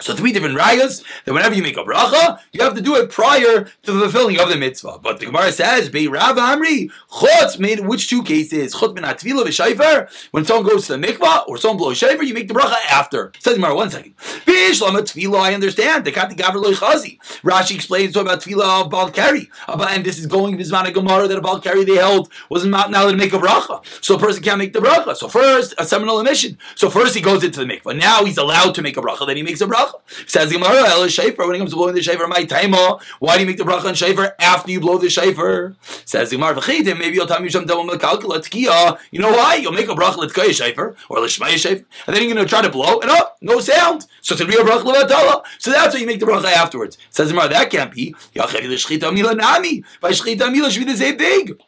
So 0.00 0.14
three 0.14 0.32
different 0.32 0.58
rayas 0.58 1.02
that 1.24 1.32
whenever 1.32 1.54
you 1.54 1.62
make 1.62 1.78
a 1.78 1.84
bracha, 1.84 2.38
you 2.52 2.62
have 2.62 2.74
to 2.74 2.82
do 2.82 2.96
it 2.96 3.10
prior 3.10 3.64
to 3.64 3.92
the 3.92 4.00
fulfilling 4.00 4.38
of 4.38 4.48
the 4.50 4.56
mitzvah. 4.56 4.98
But 5.02 5.20
the 5.20 5.26
Gemara 5.26 5.52
says, 5.52 5.88
"Be 5.88 6.06
Rav 6.06 6.36
Amri 6.36 6.90
chutz 7.10 7.58
made 7.58 7.80
which 7.80 8.08
two 8.08 8.22
cases 8.22 8.74
chutz 8.74 8.94
min 8.94 9.04
atvila 9.04 9.44
v'shayfer 9.44 10.08
when 10.32 10.44
someone 10.44 10.68
goes 10.68 10.86
to 10.86 10.96
the 10.96 11.06
mikvah 11.06 11.48
or 11.48 11.56
someone 11.56 11.78
blows 11.78 11.98
shayfer, 11.98 12.26
you 12.26 12.34
make 12.34 12.48
the 12.48 12.54
bracha 12.54 12.76
after." 12.90 13.32
Says 13.38 13.54
Gemara, 13.54 13.74
one 13.74 13.90
second. 13.90 14.14
Bishlam 14.44 14.96
tvila, 14.98 15.40
I 15.40 15.54
understand. 15.54 16.04
The 16.04 16.12
kati 16.12 16.36
gaver 16.36 16.62
loy 16.62 16.72
chazi. 16.72 17.18
Rashi 17.42 17.76
explains 17.76 18.16
about 18.16 18.42
tvila 18.42 18.82
of 18.82 18.92
balkari, 18.92 19.48
and 19.66 20.04
this 20.04 20.18
is 20.18 20.26
going 20.26 20.58
this 20.58 20.70
man 20.70 20.92
Gemara 20.92 21.26
that 21.26 21.38
a 21.38 21.40
balkari 21.40 21.86
they 21.86 21.96
held 21.96 22.30
wasn't 22.50 22.72
now 22.72 23.10
to 23.10 23.16
make 23.16 23.32
a 23.32 23.38
bracha, 23.38 23.82
so 24.04 24.16
a 24.16 24.18
person 24.18 24.42
can't 24.42 24.58
make 24.58 24.74
the 24.74 24.80
bracha. 24.80 25.16
So 25.16 25.28
first 25.28 25.74
a 25.78 25.86
seminal 25.86 26.20
emission. 26.20 26.58
So 26.74 26.90
first 26.90 27.14
he 27.14 27.22
goes 27.22 27.42
into 27.42 27.60
the 27.60 27.66
mikvah. 27.66 27.96
Now 27.98 28.24
he's 28.24 28.36
allowed 28.36 28.74
to 28.74 28.82
make 28.82 28.98
a 28.98 29.00
bracha. 29.00 29.26
Then 29.26 29.38
he 29.38 29.42
makes 29.42 29.62
a 29.62 29.66
bracha 29.66 29.75
bracha. 29.76 29.92
Says 30.26 30.52
Gemara, 30.52 30.88
El 30.88 31.08
Shafer, 31.08 31.46
when 31.46 31.56
it 31.56 31.58
comes 31.58 31.70
to 31.70 31.76
blowing 31.76 31.94
the 31.94 32.02
Shafer, 32.02 32.26
my 32.26 32.44
taima, 32.44 33.02
why 33.18 33.34
do 33.34 33.40
you 33.40 33.46
make 33.46 33.56
the 33.56 33.64
bracha 33.64 33.86
on 33.86 33.94
Shafer 33.94 34.34
after 34.38 34.70
you 34.70 34.80
blow 34.80 34.98
the 34.98 35.10
Shafer? 35.10 35.76
Says 36.04 36.30
Gemara, 36.30 36.54
V'chitim, 36.54 36.98
maybe 36.98 37.16
you'll 37.16 37.26
tell 37.26 37.40
me 37.40 37.48
some 37.48 37.66
double 37.66 37.84
mekalkula 37.90 38.38
tkiya. 38.38 38.98
You 39.10 39.20
know 39.20 39.32
why? 39.32 39.56
You'll 39.56 39.72
make 39.72 39.88
a 39.88 39.94
bracha 39.94 40.18
l'tkaya 40.18 40.54
Shafer, 40.54 40.96
or 41.08 41.20
l'shmaya 41.20 41.56
Shafer, 41.56 41.84
and 42.06 42.16
then 42.16 42.24
you're 42.24 42.34
going 42.34 42.46
to 42.46 42.50
try 42.50 42.62
to 42.62 42.70
blow, 42.70 43.00
and 43.00 43.10
up, 43.10 43.36
no 43.40 43.60
sound. 43.60 44.06
So 44.22 44.34
it's 44.34 44.42
going 44.42 44.50
to 44.50 44.56
be 44.56 44.62
a 44.62 44.64
bracha 44.64 44.84
l'vatala. 44.84 45.44
So 45.58 45.70
that's 45.70 45.94
why 45.94 46.00
you 46.00 46.06
make 46.06 46.20
the 46.20 46.26
bracha 46.26 46.52
afterwards. 46.52 46.98
Says 47.10 47.30
Gemara, 47.30 47.48
that 47.48 47.70
can't 47.70 47.92
be. 47.92 48.14
Yachavi 48.34 48.68
l'shchita 48.68 49.36
nami. 49.36 49.84
By 50.00 50.10
shchita 50.10 50.50
mila 50.50 50.70
should 50.70 50.86
be 50.86 50.92
the 50.92 50.98
same 50.98 51.18
thing 51.18 51.58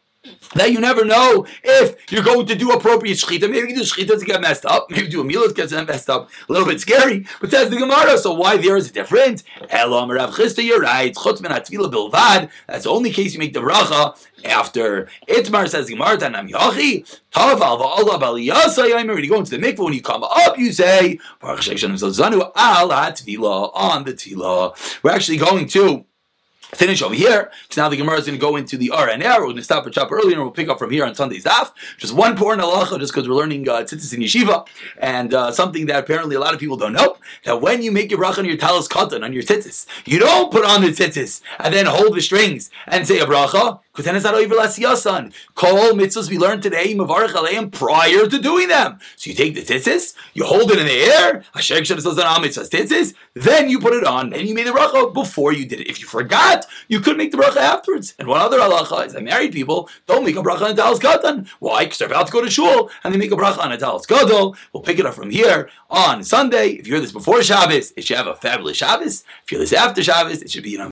that 0.55 0.71
you 0.71 0.79
never 0.79 1.05
know 1.05 1.45
if 1.63 2.11
you're 2.11 2.23
going 2.23 2.45
to 2.45 2.55
do 2.55 2.71
appropriate 2.71 3.15
shechita. 3.15 3.49
Maybe 3.49 3.69
you 3.69 3.75
do 3.75 3.81
shechita 3.83 4.19
to 4.19 4.25
get 4.25 4.41
messed 4.41 4.65
up. 4.65 4.89
Maybe 4.89 5.07
do 5.07 5.21
a 5.21 5.23
meal 5.23 5.47
to 5.47 5.53
get 5.53 5.71
messed 5.87 6.09
up. 6.09 6.29
A 6.49 6.51
little 6.51 6.67
bit 6.67 6.81
scary, 6.81 7.25
but 7.39 7.51
that's 7.51 7.69
the 7.69 7.77
Gemara. 7.77 8.17
So 8.17 8.33
why 8.33 8.57
there 8.57 8.75
is 8.75 8.87
it 8.87 8.93
different? 8.93 9.43
Elam 9.69 10.11
Rav 10.11 10.35
Chisda, 10.35 10.63
you're 10.63 10.81
right. 10.81 11.13
Chutz 11.13 11.41
min 11.41 11.51
bilvad. 11.51 12.49
That's 12.67 12.83
the 12.83 12.89
only 12.89 13.11
case 13.11 13.33
you 13.33 13.39
make 13.39 13.53
the 13.53 13.61
bracha 13.61 14.17
after. 14.43 15.07
Itmar 15.27 15.69
says 15.69 15.89
Gemara 15.89 16.17
Tanam 16.17 16.49
Yachi. 16.49 17.19
Taval 17.31 17.79
va'Allah 17.79 18.19
b'aliyasa 18.19 18.89
yaim. 18.89 19.07
When 19.13 19.23
you 19.23 19.29
go 19.29 19.39
into 19.39 19.57
the 19.57 19.65
mikvah, 19.65 19.85
when 19.85 19.93
you 19.93 20.01
come 20.01 20.23
up, 20.23 20.57
you 20.57 20.73
say 20.73 21.19
Baruch 21.39 21.61
Shekshanu 21.61 21.93
Zanu 21.93 22.51
al 22.55 22.91
on 22.91 24.03
the 24.03 24.13
tefillah. 24.13 25.03
We're 25.03 25.11
actually 25.11 25.37
going 25.37 25.67
to 25.69 26.05
finish 26.73 27.01
over 27.01 27.15
here. 27.15 27.51
So 27.69 27.81
now 27.81 27.89
the 27.89 27.97
Gemara 27.97 28.17
is 28.17 28.25
going 28.25 28.37
to 28.37 28.41
go 28.41 28.55
into 28.55 28.77
the 28.77 28.91
R 28.91 29.09
and 29.09 29.23
R. 29.23 29.39
We're 29.39 29.45
going 29.47 29.57
to 29.57 29.63
stop 29.63 29.85
and 29.85 29.93
chop 29.93 30.11
earlier, 30.11 30.33
and 30.33 30.41
we'll 30.41 30.51
pick 30.51 30.69
up 30.69 30.79
from 30.79 30.91
here 30.91 31.05
on 31.05 31.15
Sunday's 31.15 31.43
daf. 31.43 31.71
Just 31.97 32.13
one 32.13 32.31
important 32.31 32.65
halacha, 32.65 32.99
just 32.99 33.13
because 33.13 33.27
we're 33.27 33.35
learning 33.35 33.67
uh, 33.67 33.81
tzitzis 33.81 34.13
in 34.13 34.21
yeshiva, 34.21 34.67
and 34.99 35.33
uh, 35.33 35.51
something 35.51 35.85
that 35.87 35.99
apparently 35.99 36.35
a 36.35 36.39
lot 36.39 36.53
of 36.53 36.59
people 36.59 36.77
don't 36.77 36.93
know. 36.93 37.17
That 37.45 37.61
when 37.61 37.81
you 37.81 37.91
make 37.91 38.11
your 38.11 38.19
bracha 38.19 38.39
on 38.39 38.45
your 38.45 38.57
talis 38.57 38.87
katan 38.87 39.23
on 39.23 39.33
your 39.33 39.43
tzitzis, 39.43 39.85
you 40.05 40.19
don't 40.19 40.51
put 40.51 40.65
on 40.65 40.81
the 40.81 40.89
tzitzis 40.89 41.41
and 41.59 41.73
then 41.73 41.85
hold 41.85 42.15
the 42.15 42.21
strings 42.21 42.69
and 42.87 43.07
say 43.07 43.19
a 43.19 43.25
bracha 43.25 43.79
because 43.99 44.05
then 44.05 44.15
it's 44.15 44.23
not 44.23 44.33
over 44.33 44.55
lasiyasan. 44.55 45.33
Kol 45.55 45.91
mitzvahs 45.91 46.29
we 46.29 46.37
learned 46.37 46.63
today, 46.63 46.95
mavarich 46.95 47.33
aleim 47.33 47.69
prior 47.69 48.27
to 48.27 48.39
doing 48.39 48.69
them. 48.69 48.97
So 49.17 49.29
you 49.29 49.35
take 49.35 49.55
the 49.55 49.61
tzitzis, 49.61 50.15
you 50.33 50.45
hold 50.45 50.71
it 50.71 50.79
in 50.79 50.85
the 50.85 50.93
air, 50.93 51.43
Hashem 51.53 51.83
tzitzis, 51.83 53.13
then 53.33 53.69
you 53.69 53.77
put 53.77 53.91
it 53.93 54.05
on, 54.05 54.31
and 54.31 54.47
you 54.47 54.55
made 54.55 54.67
the 54.67 54.71
bracha 54.71 55.13
before 55.13 55.51
you 55.51 55.65
did 55.65 55.81
it. 55.81 55.89
If 55.89 55.99
you 55.99 56.07
forgot, 56.07 56.65
you 56.87 57.01
could 57.01 57.17
make 57.17 57.31
the 57.31 57.37
bracha 57.37 57.57
afterwards. 57.57 58.15
And 58.17 58.29
one 58.29 58.39
other 58.39 58.57
halacha 58.57 59.07
is 59.07 59.11
that 59.11 59.23
married 59.23 59.51
people 59.51 59.89
don't 60.07 60.23
make 60.23 60.37
a 60.37 60.41
bracha 60.41 60.61
on 60.61 60.71
a 60.71 60.75
talis 60.75 60.99
katan. 60.99 61.49
Why? 61.59 61.83
Because 61.83 61.97
they're 61.97 62.07
about 62.07 62.27
to 62.27 62.31
go 62.31 62.41
to 62.41 62.49
shul, 62.49 62.89
and 63.03 63.13
they 63.13 63.17
make 63.17 63.33
a 63.33 63.35
bracha 63.35 63.57
on 63.57 63.73
a 63.73 63.77
talis 63.77 64.05
gadol. 64.05 64.55
We'll 64.71 64.81
pick 64.81 64.99
it 64.99 65.05
up 65.05 65.15
from 65.15 65.29
here 65.29 65.69
on 65.89 66.23
Sunday. 66.23 66.69
If 66.69 66.87
you 66.87 66.93
hear 66.93 67.01
this 67.01 67.11
before 67.11 67.43
Shabbos, 67.43 67.91
it 67.97 68.05
should 68.05 68.15
have 68.15 68.27
a 68.27 68.35
fabulous 68.35 68.77
Shabbos. 68.77 69.25
If 69.43 69.51
you 69.51 69.57
hear 69.57 69.65
this 69.65 69.73
after 69.73 70.01
Shabbos, 70.01 70.41
it 70.41 70.49
should 70.49 70.63
be, 70.63 70.77
know, 70.77 70.87